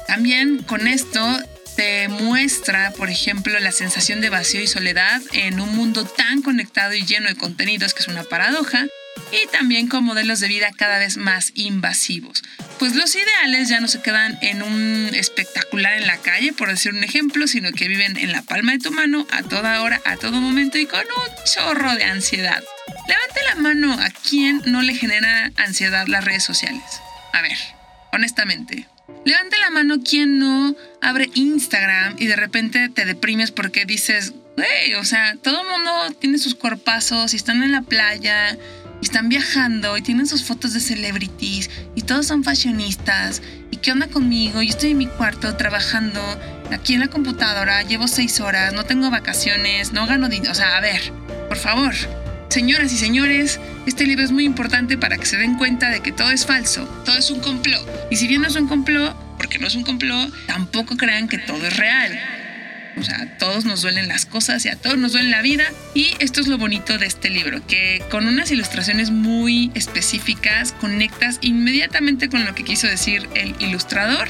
También 0.08 0.64
con 0.64 0.88
esto 0.88 1.40
te 1.76 2.08
muestra, 2.10 2.92
por 2.98 3.10
ejemplo, 3.10 3.58
la 3.60 3.72
sensación 3.72 4.22
de 4.22 4.30
vacío 4.30 4.62
y 4.62 4.68
soledad 4.68 5.22
en 5.32 5.60
un 5.60 5.74
mundo 5.76 6.06
tan 6.06 6.42
conectado 6.42 6.94
y 6.94 7.06
lleno 7.06 7.30
de 7.30 7.36
contenidos 7.36 7.94
que 7.94 8.02
es 8.02 8.08
una 8.08 8.24
paradoja, 8.24 8.88
y 9.32 9.48
también 9.48 9.88
con 9.88 10.04
modelos 10.04 10.40
de 10.40 10.48
vida 10.48 10.72
cada 10.76 11.00
vez 11.00 11.18
más 11.18 11.52
invasivos. 11.56 12.44
Pues 12.80 12.96
los 12.96 13.16
ideales 13.16 13.70
ya 13.70 13.80
no 13.80 13.88
se 13.88 14.02
quedan 14.02 14.38
en 14.42 14.62
un 14.62 15.10
espectacular 15.14 15.94
en 15.94 16.08
la 16.08 16.18
calle, 16.18 16.54
por 16.54 16.70
decir 16.70 16.94
un 16.94 17.04
ejemplo, 17.04 17.48
sino 17.48 17.72
que 17.72 17.88
viven 17.88 18.18
en 18.18 18.32
la 18.32 18.42
palma 18.42 18.74
de 18.74 18.80
tu 18.80 18.92
mano 18.92 19.28
a 19.32 19.44
toda 19.44 19.82
hora, 19.82 20.02
a 20.06 20.18
todo 20.18 20.42
momento 20.42 20.78
y 20.78 20.86
con 20.86 21.02
un 21.02 21.46
chorro 21.46 21.96
de 21.96 22.06
ansiedad. 22.06 22.64
Levante 23.08 23.40
la 23.48 23.56
mano 23.56 23.94
a 23.94 24.10
quien 24.10 24.62
no 24.66 24.82
le 24.82 24.96
genera 24.96 25.52
ansiedad 25.58 26.08
las 26.08 26.24
redes 26.24 26.44
sociales. 26.44 26.84
A 27.34 27.42
ver, 27.42 27.58
honestamente. 28.14 28.88
Levante 29.26 29.58
la 29.60 29.70
mano 29.70 30.02
quien 30.02 30.40
no 30.40 30.76
abre 31.02 31.30
Instagram 31.34 32.16
y 32.18 32.28
de 32.28 32.36
repente 32.36 32.90
te 32.90 33.06
deprimes 33.06 33.52
porque 33.52 33.86
dices, 33.86 34.34
güey, 34.56 34.96
o 34.96 35.06
sea, 35.06 35.36
todo 35.42 35.62
el 35.62 35.68
mundo 35.68 36.18
tiene 36.20 36.38
sus 36.38 36.56
cuerpazos 36.56 37.34
y 37.34 37.38
están 37.38 37.62
en 37.62 37.72
la 37.72 37.82
playa 37.82 38.58
y 39.02 39.06
están 39.06 39.30
viajando 39.30 39.98
y 39.98 40.02
tienen 40.02 40.28
sus 40.28 40.44
fotos 40.44 40.74
de 40.74 40.80
celebrities 40.80 41.70
y 41.96 42.02
todos 42.02 42.28
son 42.28 42.44
fashionistas. 42.44 43.42
¿Y 43.70 43.78
qué 43.78 43.92
onda 43.92 44.08
conmigo? 44.08 44.62
Yo 44.62 44.70
estoy 44.70 44.92
en 44.92 44.98
mi 44.98 45.08
cuarto 45.08 45.56
trabajando 45.56 46.22
aquí 46.72 46.94
en 46.94 47.02
la 47.02 47.08
computadora, 47.08 47.82
llevo 47.84 48.08
seis 48.08 48.40
horas, 48.40 48.74
no 48.74 48.86
tengo 48.86 49.10
vacaciones, 49.10 49.92
no 49.92 50.08
gano 50.08 50.30
dinero. 50.30 50.52
O 50.52 50.56
sea, 50.56 50.78
a 50.78 50.82
ver, 50.82 51.12
por 51.48 51.58
favor, 51.58 51.94
señoras 52.52 52.92
y 52.92 52.98
señores, 52.98 53.60
este 53.86 54.06
libro 54.06 54.26
es 54.26 54.32
muy 54.32 54.44
importante 54.44 54.98
para 54.98 55.18
que 55.18 55.26
se 55.26 55.38
den 55.38 55.58
cuenta 55.58 55.90
de 55.90 56.02
que 56.02 56.12
todo 56.12 56.32
es 56.32 56.46
falso, 56.46 56.86
todo 57.06 57.18
es 57.18 57.32
un 57.32 57.40
complot. 57.40 57.88
Y 58.12 58.18
si 58.18 58.28
bien 58.28 58.42
no 58.42 58.50
es 58.50 58.56
un 58.58 58.68
complot, 58.68 59.16
porque 59.38 59.58
no 59.58 59.68
es 59.68 59.76
un 59.76 59.84
complot, 59.84 60.32
tampoco 60.48 60.98
crean 60.98 61.30
que 61.30 61.38
todo 61.38 61.66
es 61.66 61.78
real. 61.78 62.20
O 62.98 63.04
sea, 63.04 63.22
a 63.22 63.38
todos 63.38 63.64
nos 63.64 63.82
duelen 63.82 64.10
las 64.10 64.26
cosas 64.26 64.66
y 64.66 64.70
a 64.70 64.76
todos 64.76 64.98
nos 64.98 65.14
duele 65.14 65.30
la 65.30 65.42
vida. 65.42 65.64
Y 65.96 66.14
esto 66.20 66.42
es 66.42 66.48
lo 66.48 66.58
bonito 66.58 66.98
de 66.98 67.06
este 67.06 67.30
libro, 67.30 67.66
que 67.66 68.04
con 68.12 68.28
unas 68.28 68.52
ilustraciones 68.52 69.12
muy 69.12 69.72
específicas 69.74 70.74
conectas 70.74 71.38
inmediatamente 71.40 72.28
con 72.28 72.44
lo 72.44 72.54
que 72.54 72.66
quiso 72.66 72.88
decir 72.88 73.30
el 73.34 73.56
ilustrador. 73.60 74.28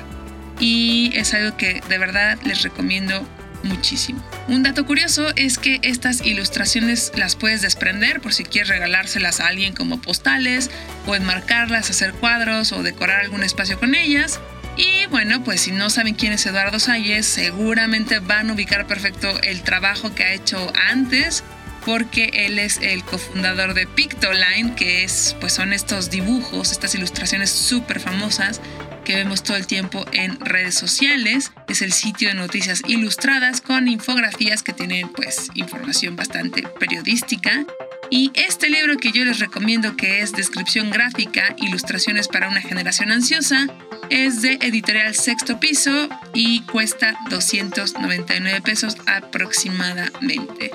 Y 0.60 1.12
es 1.16 1.34
algo 1.34 1.58
que 1.58 1.82
de 1.90 1.98
verdad 1.98 2.38
les 2.44 2.62
recomiendo 2.62 3.28
muchísimo. 3.64 4.24
Un 4.48 4.64
dato 4.64 4.86
curioso 4.86 5.28
es 5.36 5.58
que 5.58 5.80
estas 5.84 6.26
ilustraciones 6.26 7.12
las 7.16 7.36
puedes 7.36 7.62
desprender 7.62 8.22
por 8.22 8.34
si 8.34 8.44
quieres 8.44 8.70
regalárselas 8.70 9.40
a 9.40 9.48
alguien 9.48 9.74
como 9.74 10.02
postales 10.02 10.70
o 11.08 11.16
enmarcarlas, 11.16 11.90
hacer 11.90 12.14
cuadros 12.14 12.72
o 12.72 12.84
decorar 12.84 13.22
algún 13.22 13.44
espacio 13.44 13.80
con 13.80 13.96
ellas. 13.96 14.40
Y 14.78 15.06
bueno, 15.08 15.44
pues 15.44 15.62
si 15.62 15.72
no 15.72 15.90
saben 15.90 16.16
quién 16.16 16.34
es 16.34 16.46
Eduardo 16.46 16.80
Salles, 16.80 17.26
seguramente 17.26 18.20
van 18.20 18.50
a 18.50 18.54
ubicar 18.54 18.88
perfecto 18.88 19.30
el 19.44 19.64
trabajo 19.64 20.16
que 20.16 20.24
ha 20.24 20.34
hecho 20.34 20.72
antes, 20.90 21.44
porque 21.86 22.32
él 22.34 22.58
es 22.58 22.78
el 22.82 23.04
cofundador 23.04 23.74
de 23.74 23.86
Pictoline, 23.88 24.76
que 24.76 25.04
es, 25.04 25.36
pues 25.40 25.54
son 25.54 25.74
estos 25.74 26.10
dibujos, 26.10 26.72
estas 26.72 26.96
ilustraciones 26.96 27.50
súper 27.50 28.00
famosas 28.00 28.62
que 29.04 29.16
vemos 29.16 29.44
todo 29.44 29.58
el 29.58 29.68
tiempo 29.68 30.06
en 30.12 30.40
redes 30.40 30.76
sociales. 30.76 31.52
Es 31.68 31.82
el 31.82 31.92
sitio 31.92 32.30
de 32.30 32.36
noticias 32.36 32.82
ilustradas 32.88 33.62
con 33.62 33.88
infografías 33.88 34.64
que 34.64 34.74
tienen 34.74 35.10
pues 35.10 35.50
información 35.56 36.16
bastante 36.16 36.64
periodística. 36.80 37.66
Y 38.10 38.32
este 38.34 38.70
libro 38.70 38.98
que 38.98 39.12
yo 39.12 39.24
les 39.24 39.40
recomiendo 39.40 39.96
que 39.96 40.22
es 40.22 40.34
Descripción 40.34 40.90
gráfica, 40.90 41.56
Ilustraciones 41.58 42.28
para 42.28 42.50
una 42.50 42.62
generación 42.62 43.12
ansiosa, 43.12 43.68
es 44.10 44.42
de 44.42 44.60
editorial 44.62 45.16
Sexto 45.16 45.60
Piso 45.62 46.10
y 46.34 46.62
cuesta 46.64 47.18
299 47.30 48.62
pesos 48.62 48.98
aproximadamente. 49.06 50.72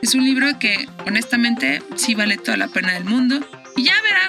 Es 0.00 0.14
un 0.14 0.24
libro 0.24 0.58
que 0.58 0.88
honestamente 1.06 1.82
sí 1.96 2.14
vale 2.14 2.38
toda 2.38 2.56
la 2.56 2.68
pena 2.68 2.94
del 2.94 3.04
mundo. 3.04 3.40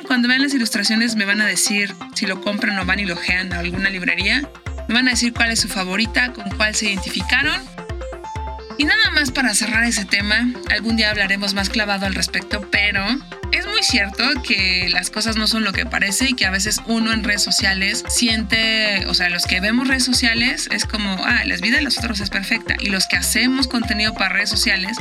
Cuando 0.08 0.28
vean 0.28 0.42
las 0.42 0.54
ilustraciones 0.54 1.16
me 1.16 1.26
van 1.26 1.42
a 1.42 1.46
decir 1.46 1.94
si 2.16 2.26
lo 2.26 2.42
compran 2.42 2.78
o 2.80 2.86
van 2.86 3.00
y 3.00 3.06
lo 3.06 3.16
gean 3.16 3.54
a 3.54 3.60
alguna 3.60 3.90
librería. 3.90 4.48
Me 4.88 4.96
van 4.96 5.08
a 5.08 5.12
decir 5.12 5.34
cuál 5.34 5.52
es 5.52 5.60
su 5.60 5.68
favorita, 5.68 6.34
con 6.34 6.50
cuál 6.52 6.74
se 6.74 6.88
identificaron. 6.88 7.62
Y 8.78 8.86
nada 8.86 9.12
más 9.12 9.32
para 9.32 9.54
cerrar 9.54 9.84
ese 9.84 10.06
tema, 10.06 10.48
algún 10.72 10.96
día 10.96 11.12
hablaremos 11.12 11.54
más 11.54 11.70
clavado 11.70 12.06
al 12.06 12.16
respecto, 12.16 12.68
pero 12.72 13.06
es 13.52 13.68
muy 13.68 13.84
cierto 13.84 14.24
que 14.42 14.90
las 14.90 15.10
cosas 15.10 15.36
no 15.36 15.48
son 15.48 15.64
lo 15.64 15.74
que 15.74 15.86
parece 15.86 16.30
y 16.30 16.34
que 16.34 16.46
a 16.46 16.52
veces 16.52 16.82
uno 16.88 17.12
en 17.12 17.24
redes 17.24 17.44
sociales 17.44 18.06
siente, 18.08 19.06
o 19.08 19.14
sea, 19.14 19.30
los 19.30 19.46
que 19.46 19.60
vemos 19.60 19.90
redes 19.90 20.06
sociales 20.06 20.70
es 20.72 20.86
como, 20.86 21.12
ah, 21.26 21.44
la 21.46 21.58
vida 21.58 21.78
de 21.78 21.84
los 21.84 21.98
otros 21.98 22.22
es 22.22 22.30
perfecta. 22.30 22.76
Y 22.80 22.90
los 22.90 23.06
que 23.08 23.18
hacemos 23.18 23.68
contenido 23.68 24.14
para 24.14 24.30
redes 24.30 24.50
sociales, 24.50 24.98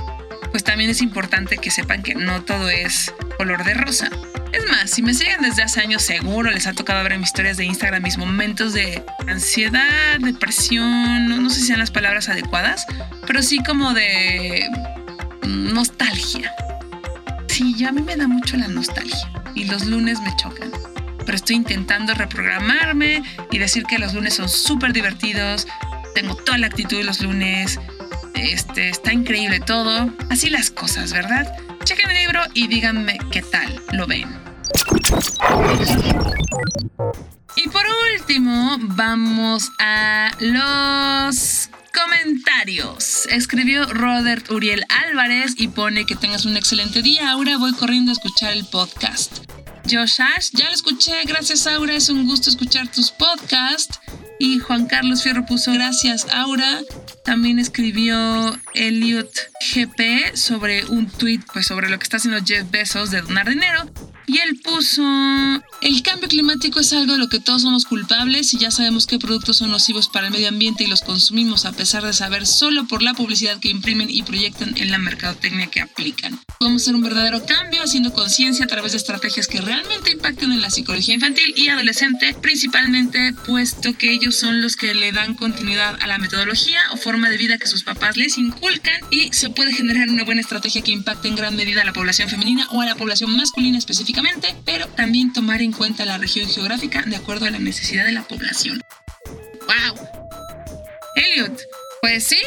pues 0.51 0.65
también 0.65 0.91
es 0.91 1.01
importante 1.01 1.59
que 1.59 1.71
sepan 1.71 2.03
que 2.03 2.17
no 2.17 2.43
todo 2.43 2.69
es 2.69 3.15
color 3.37 3.65
de 3.65 3.75
rosa. 3.75 4.11
Es 4.53 4.67
más, 4.71 4.91
si 4.91 5.03
me 5.03 5.13
siguen 5.13 5.43
desde 5.43 5.63
hace 5.63 5.81
años, 5.81 6.03
seguro 6.03 6.51
les 6.51 6.67
ha 6.67 6.73
tocado 6.73 7.03
ver 7.03 7.19
mis 7.19 7.29
historias 7.29 7.57
de 7.59 7.65
Instagram 7.65 8.03
mis 8.03 8.17
momentos 8.17 8.73
de 8.73 9.05
ansiedad, 9.27 10.19
depresión, 10.21 11.29
no, 11.29 11.51
sé 11.51 11.61
si 11.61 11.67
sean 11.67 11.79
las 11.79 11.91
palabras 11.91 12.29
adecuadas, 12.29 12.87
pero 13.27 13.43
sí 13.43 13.63
como 13.63 13.93
de 13.93 14.67
nostalgia. 15.47 16.53
Sí, 17.49 17.75
yo 17.77 17.89
a 17.89 17.93
mí 17.93 18.01
me 18.03 18.17
da 18.17 18.27
mucho 18.27 18.57
la 18.57 18.69
nostalgia 18.69 19.31
y 19.55 19.65
los 19.65 19.85
lunes 19.85 20.21
me 20.21 20.35
chocan. 20.37 20.71
Pero 21.19 21.37
estoy 21.37 21.57
intentando 21.57 22.15
reprogramarme 22.15 23.23
y 23.51 23.59
decir 23.59 23.85
que 23.85 23.99
los 23.99 24.15
lunes 24.15 24.35
son 24.35 24.49
súper 24.49 24.95
divertidos. 24.95 25.67
Tengo 26.15 26.35
toda 26.37 26.57
la 26.57 26.69
actitud 26.69 26.97
de 26.97 27.05
los 27.05 27.21
lunes. 27.21 27.79
Este, 28.35 28.89
está 28.89 29.13
increíble 29.13 29.61
todo. 29.61 30.11
Así 30.31 30.49
las 30.49 30.71
cosas, 30.71 31.13
¿verdad? 31.13 31.47
Chequen 31.89 32.11
el 32.11 32.19
libro 32.19 32.43
y 32.53 32.67
díganme 32.67 33.17
qué 33.33 33.41
tal 33.41 33.83
lo 33.95 34.07
ven. 34.07 34.29
Y 37.57 37.69
por 37.71 37.83
último, 38.13 38.77
vamos 38.79 39.71
a 39.79 40.31
los 40.39 41.71
comentarios. 41.95 43.25
Escribió 43.31 43.87
Robert 43.87 44.51
Uriel 44.51 44.85
Álvarez 45.07 45.55
y 45.57 45.69
pone 45.69 46.05
que 46.05 46.15
tengas 46.15 46.45
un 46.45 46.59
excelente 46.59 47.01
día. 47.01 47.31
Ahora 47.31 47.57
voy 47.57 47.73
corriendo 47.73 48.11
a 48.11 48.13
escuchar 48.13 48.53
el 48.53 48.67
podcast. 48.67 49.39
Josh 49.91 50.21
Ash, 50.21 50.51
ya 50.53 50.67
lo 50.67 50.75
escuché. 50.75 51.15
Gracias, 51.25 51.67
Aura. 51.67 51.95
Es 51.95 52.11
un 52.11 52.27
gusto 52.27 52.51
escuchar 52.51 52.89
tus 52.89 53.11
podcasts. 53.11 53.99
Y 54.39 54.61
Juan 54.61 54.87
Carlos 54.87 55.23
Fierro 55.23 55.45
puso 55.45 55.73
gracias, 55.73 56.27
Aura. 56.33 56.81
También 57.25 57.59
escribió 57.59 58.57
Elliot 58.75 59.31
GP 59.75 60.37
sobre 60.37 60.87
un 60.87 61.09
tweet 61.09 61.41
pues, 61.53 61.67
sobre 61.67 61.89
lo 61.89 61.99
que 61.99 62.05
está 62.05 62.19
haciendo 62.19 62.41
Jeff 62.45 62.71
Bezos 62.71 63.11
de 63.11 63.23
donar 63.23 63.49
dinero. 63.49 63.91
Y 64.29 64.37
él 64.41 64.61
puso, 64.63 65.03
el 65.81 66.03
cambio 66.03 66.29
climático 66.29 66.81
es 66.81 66.93
algo 66.93 67.15
de 67.15 67.19
lo 67.19 67.31
que 67.31 67.41
todos 67.41 67.63
somos 67.63 67.87
culpables 67.87 68.53
y 68.53 68.59
ya 68.59 68.71
sabemos 68.71 69.07
qué 69.07 69.19
productos 69.19 69.57
son 69.57 69.71
nocivos 69.71 70.09
para 70.09 70.27
el 70.27 70.33
medio 70.35 70.49
ambiente 70.49 70.85
y 70.85 70.87
los 70.87 71.01
consumimos 71.01 71.65
a 71.65 71.73
pesar 71.73 72.05
de 72.05 72.13
saber 72.13 72.47
solo 72.47 72.87
por 72.87 73.03
la 73.03 73.15
publicidad 73.15 73.59
que 73.59 73.71
imprimen 73.71 74.11
y 74.11 74.23
proyectan 74.23 74.77
en 74.77 74.91
la 74.91 74.99
mercadotecnia 74.99 75.69
que 75.69 75.81
aplican. 75.81 76.39
Podemos 76.59 76.83
hacer 76.83 76.95
un 76.95 77.01
verdadero 77.01 77.47
cambio 77.47 77.83
haciendo 77.83 78.13
conciencia 78.13 78.67
a 78.67 78.69
través 78.69 78.93
de 78.93 78.99
estrategias 78.99 79.47
que 79.47 79.63
realmente 79.63 80.11
impacten 80.11 80.53
en 80.53 80.61
la 80.61 80.71
psicología 80.71 81.15
infantil 81.15 81.55
y 81.57 81.69
adolescente, 81.69 82.35
principalmente 82.43 83.33
puesto 83.47 83.97
que 83.97 84.13
ellos 84.13 84.37
son 84.37 84.61
los 84.61 84.77
que 84.77 84.93
le 84.93 85.11
dan 85.13 85.37
continuidad 85.37 85.97
a 86.03 86.07
la 86.07 86.19
metodología 86.19 86.81
o 86.93 86.99
forma 86.99 87.31
de 87.31 87.39
vida 87.39 87.57
que 87.57 87.67
sus 87.67 87.83
papás 87.83 88.19
les 88.19 88.37
inculcan 88.37 89.01
y 89.11 89.33
se 89.33 89.49
puede 89.49 89.73
generar 89.73 90.11
una 90.11 90.25
buena 90.25 90.43
estrategia 90.43 90.83
que 90.83 90.93
impacte 90.93 91.29
en 91.29 91.37
gran 91.37 91.57
medida 91.57 91.81
a 91.81 91.87
la 91.87 91.95
población 91.95 92.29
femenina 92.29 92.69
o 92.73 92.83
a 92.83 92.87
la 92.87 92.95
población 92.95 93.35
masculina 93.35 93.79
pero 94.65 94.87
también 94.89 95.33
tomar 95.33 95.63
en 95.63 95.73
cuenta 95.73 96.05
la 96.05 96.19
región 96.19 96.49
geográfica 96.49 97.03
de 97.03 97.17
acuerdo 97.17 97.47
a 97.47 97.51
la 97.51 97.59
necesidad 97.59 98.05
de 98.05 98.13
la 98.13 98.23
población. 98.23 98.81
¡Wow! 99.67 100.09
Elliot, 101.17 101.61
pues 102.01 102.25
sí, 102.25 102.39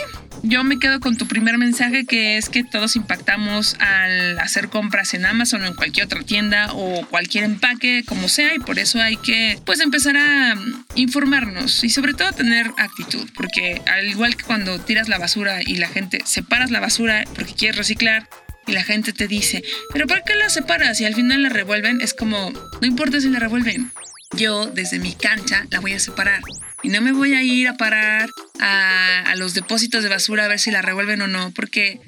yo 0.43 0.63
me 0.63 0.79
quedo 0.79 0.99
con 0.99 1.17
tu 1.17 1.27
primer 1.27 1.57
mensaje 1.57 2.05
que 2.05 2.37
es 2.37 2.49
que 2.49 2.63
todos 2.63 2.95
impactamos 2.95 3.75
al 3.79 4.39
hacer 4.39 4.69
compras 4.69 5.13
en 5.13 5.25
Amazon 5.25 5.63
o 5.63 5.65
en 5.67 5.75
cualquier 5.75 6.05
otra 6.05 6.21
tienda 6.23 6.73
o 6.73 7.05
cualquier 7.07 7.43
empaque, 7.43 8.03
como 8.07 8.27
sea, 8.27 8.55
y 8.55 8.59
por 8.59 8.79
eso 8.79 9.01
hay 9.01 9.17
que 9.17 9.59
pues 9.65 9.79
empezar 9.81 10.17
a 10.17 10.55
informarnos 10.95 11.83
y 11.83 11.89
sobre 11.89 12.13
todo 12.13 12.31
tener 12.31 12.71
actitud, 12.77 13.29
porque 13.35 13.81
al 13.85 14.07
igual 14.09 14.35
que 14.35 14.43
cuando 14.43 14.79
tiras 14.79 15.09
la 15.09 15.19
basura 15.19 15.61
y 15.65 15.75
la 15.75 15.89
gente 15.89 16.21
separas 16.25 16.71
la 16.71 16.79
basura 16.79 17.23
porque 17.35 17.53
quieres 17.53 17.77
reciclar, 17.77 18.27
y 18.67 18.71
la 18.73 18.83
gente 18.83 19.13
te 19.13 19.27
dice, 19.27 19.63
pero 19.91 20.07
¿por 20.07 20.23
qué 20.23 20.35
la 20.35 20.49
separas? 20.49 20.99
Y 21.01 21.05
al 21.05 21.15
final 21.15 21.43
la 21.43 21.49
revuelven, 21.49 22.01
es 22.01 22.13
como, 22.13 22.51
no 22.51 22.87
importa 22.87 23.19
si 23.19 23.29
la 23.29 23.39
revuelven, 23.39 23.91
yo 24.37 24.65
desde 24.67 24.99
mi 24.99 25.13
cancha 25.13 25.65
la 25.69 25.79
voy 25.79 25.93
a 25.93 25.99
separar. 25.99 26.41
Y 26.83 26.89
no 26.89 27.01
me 27.01 27.11
voy 27.11 27.33
a 27.33 27.43
ir 27.43 27.67
a 27.67 27.77
parar 27.77 28.29
a, 28.59 29.21
a 29.21 29.35
los 29.35 29.53
depósitos 29.53 30.03
de 30.03 30.09
basura 30.09 30.45
a 30.45 30.47
ver 30.47 30.59
si 30.59 30.71
la 30.71 30.81
revuelven 30.81 31.21
o 31.21 31.27
no, 31.27 31.51
porque 31.51 31.99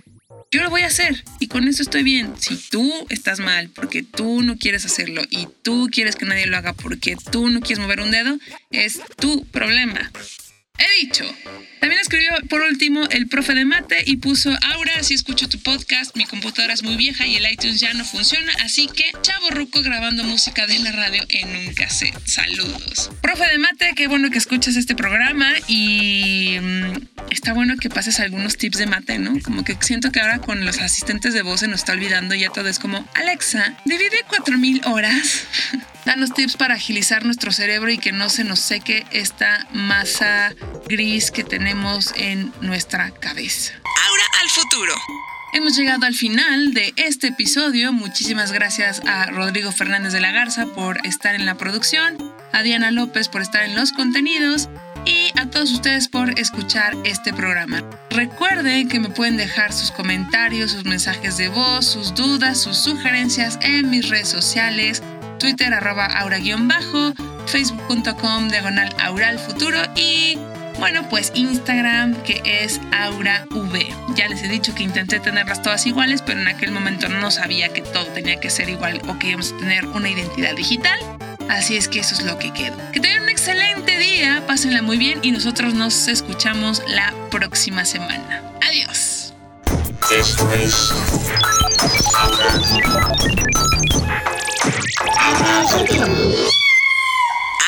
yo 0.54 0.62
lo 0.62 0.70
voy 0.70 0.82
a 0.82 0.88
hacer 0.88 1.24
y 1.40 1.48
con 1.48 1.68
eso 1.68 1.82
estoy 1.82 2.04
bien. 2.04 2.34
Si 2.38 2.56
tú 2.56 2.92
estás 3.10 3.40
mal 3.40 3.70
porque 3.70 4.04
tú 4.04 4.44
no 4.44 4.56
quieres 4.56 4.86
hacerlo 4.86 5.24
y 5.32 5.48
tú 5.64 5.90
quieres 5.92 6.16
que 6.16 6.26
nadie 6.26 6.46
lo 6.46 6.58
haga 6.58 6.74
porque 6.74 7.18
tú 7.32 7.50
no 7.50 7.60
quieres 7.60 7.80
mover 7.80 8.02
un 8.02 8.12
dedo, 8.12 8.38
es 8.70 9.00
tu 9.18 9.46
problema. 9.48 10.12
He 10.80 11.02
dicho. 11.02 11.24
También 11.80 12.02
escribió 12.02 12.32
por 12.50 12.62
último 12.62 13.08
el 13.12 13.28
profe 13.28 13.54
de 13.54 13.66
mate 13.66 14.04
y 14.06 14.18
puso, 14.18 14.58
Aura, 14.74 15.04
si 15.04 15.14
escucho 15.14 15.48
tu 15.48 15.60
podcast, 15.60 16.16
mi 16.16 16.26
computadora 16.26 16.74
es 16.74 16.82
muy 16.82 16.96
vieja 16.96 17.28
y 17.28 17.36
el 17.36 17.52
iTunes 17.52 17.80
ya 17.80 17.94
no 17.94 18.06
funciona, 18.06 18.52
así 18.64 18.88
que 18.88 19.12
chavo 19.22 19.50
ruco 19.52 19.82
grabando 19.82 20.24
música 20.24 20.66
de 20.66 20.80
la 20.80 20.92
radio 20.94 21.24
en 21.30 21.56
un 21.56 21.74
cassette. 21.74 22.18
Saludos. 22.26 23.12
Profe 23.22 23.46
de 23.48 23.58
mate, 23.60 23.94
qué 23.96 24.08
bueno 24.08 24.32
que 24.32 24.38
escuchas 24.38 24.76
este 24.76 24.96
programa 24.96 25.52
y 25.68 26.58
mm, 26.60 26.94
está 27.32 27.54
bueno 27.54 27.76
que 27.78 27.90
pases 27.90 28.20
algunos 28.20 28.58
tips 28.58 28.78
de 28.78 28.86
mate, 28.88 29.20
¿no? 29.20 29.40
Como 29.44 29.64
que 29.64 29.78
siento 29.82 30.12
que 30.12 30.22
ahora 30.22 30.40
con 30.40 30.66
los 30.66 30.80
asistentes 30.80 31.34
de 31.34 31.42
voz 31.44 31.60
se 31.60 31.68
nos 31.68 31.82
está 31.82 31.92
olvidando 31.92 32.34
ya 32.34 32.50
todo 32.50 32.68
es 32.70 32.80
como, 32.80 33.08
Alexa, 33.14 33.78
divide 33.86 34.24
4000 34.28 34.82
horas. 34.86 35.44
Danos 36.06 36.34
tips 36.34 36.58
para 36.58 36.76
agilizar 36.76 37.24
nuestro 37.24 37.52
cerebro 37.52 37.90
y 37.90 37.98
que 37.98 38.12
no 38.12 38.30
se 38.30 38.44
nos 38.44 38.60
seque 38.60 39.06
esta 39.12 39.68
masa 39.72 40.54
gris 40.88 41.32
que 41.32 41.44
tenemos 41.44 42.14
en 42.18 42.52
nuestra 42.62 43.12
cabeza. 43.12 43.74
Ahora 44.08 44.24
al 44.42 44.50
futuro. 44.50 44.94
Hemos 45.54 45.78
llegado 45.78 46.06
al 46.06 46.16
final 46.16 46.74
de 46.74 46.94
este 46.98 47.28
episodio. 47.28 47.94
Muchísimas 47.94 48.52
gracias 48.52 49.02
a 49.06 49.28
Rodrigo 49.28 49.72
Fernández 49.72 50.12
de 50.12 50.20
la 50.20 50.32
Garza 50.32 50.66
por 50.66 51.06
estar 51.06 51.36
en 51.36 51.46
la 51.46 51.56
producción, 51.56 52.18
a 52.52 52.64
Diana 52.64 52.92
López 52.92 53.30
por 53.30 53.42
estar 53.42 53.64
en 53.64 53.76
los 53.76 53.92
contenidos 53.92 54.68
y 55.06 55.32
a 55.40 55.50
todos 55.50 55.72
ustedes 55.72 56.08
por 56.08 56.40
escuchar 56.40 56.96
este 57.06 57.34
programa. 57.34 57.84
Recuerden 58.10 58.88
que 58.88 59.00
me 59.00 59.10
pueden 59.10 59.38
dejar 59.38 59.74
sus 59.74 59.92
comentarios, 59.92 60.72
sus 60.72 60.86
mensajes 60.86 61.38
de 61.38 61.50
voz, 61.50 61.86
sus 61.86 62.16
dudas, 62.16 62.60
sus 62.60 62.78
sugerencias 62.78 63.60
en 63.62 63.90
mis 63.90 64.10
redes 64.10 64.30
sociales 64.30 65.04
Twitter 65.44 65.74
arroba 65.74 66.06
aura-bajo, 66.06 67.14
facebook.com 67.48 68.48
diagonal 68.48 68.96
aural 68.98 69.38
futuro 69.38 69.78
y 69.94 70.38
bueno, 70.80 71.10
pues 71.10 71.34
Instagram 71.36 72.16
que 72.24 72.42
es 72.46 72.80
aurav. 72.94 73.46
Ya 74.16 74.30
les 74.30 74.42
he 74.42 74.48
dicho 74.48 74.74
que 74.74 74.84
intenté 74.84 75.20
tenerlas 75.20 75.62
todas 75.62 75.86
iguales, 75.86 76.22
pero 76.22 76.40
en 76.40 76.48
aquel 76.48 76.72
momento 76.72 77.10
no 77.10 77.30
sabía 77.30 77.68
que 77.74 77.82
todo 77.82 78.06
tenía 78.06 78.40
que 78.40 78.50
ser 78.50 78.70
igual 78.70 79.02
o 79.10 79.20
que 79.20 79.32
íbamos 79.32 79.52
a 79.52 79.58
tener 79.58 79.86
una 79.88 80.10
identidad 80.10 80.56
digital. 80.56 80.98
Así 81.50 81.76
es 81.76 81.90
que 81.90 82.00
eso 82.00 82.16
es 82.16 82.24
lo 82.24 82.40
que 82.40 82.54
quedó. 82.54 82.78
Que 82.94 83.02
tengan 83.02 83.24
un 83.24 83.30
excelente 83.30 84.00
día, 84.00 84.42
pásenla 84.48 84.82
muy 84.82 84.98
bien 84.98 85.20
y 85.24 85.32
nosotros 85.32 85.74
nos 85.74 86.08
escuchamos 86.08 86.82
la 86.88 87.14
próxima 87.30 87.84
semana. 87.84 88.42
Adiós. 88.66 89.34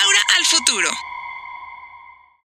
Aura 0.02 0.22
al 0.38 0.46
futuro. 0.46 0.90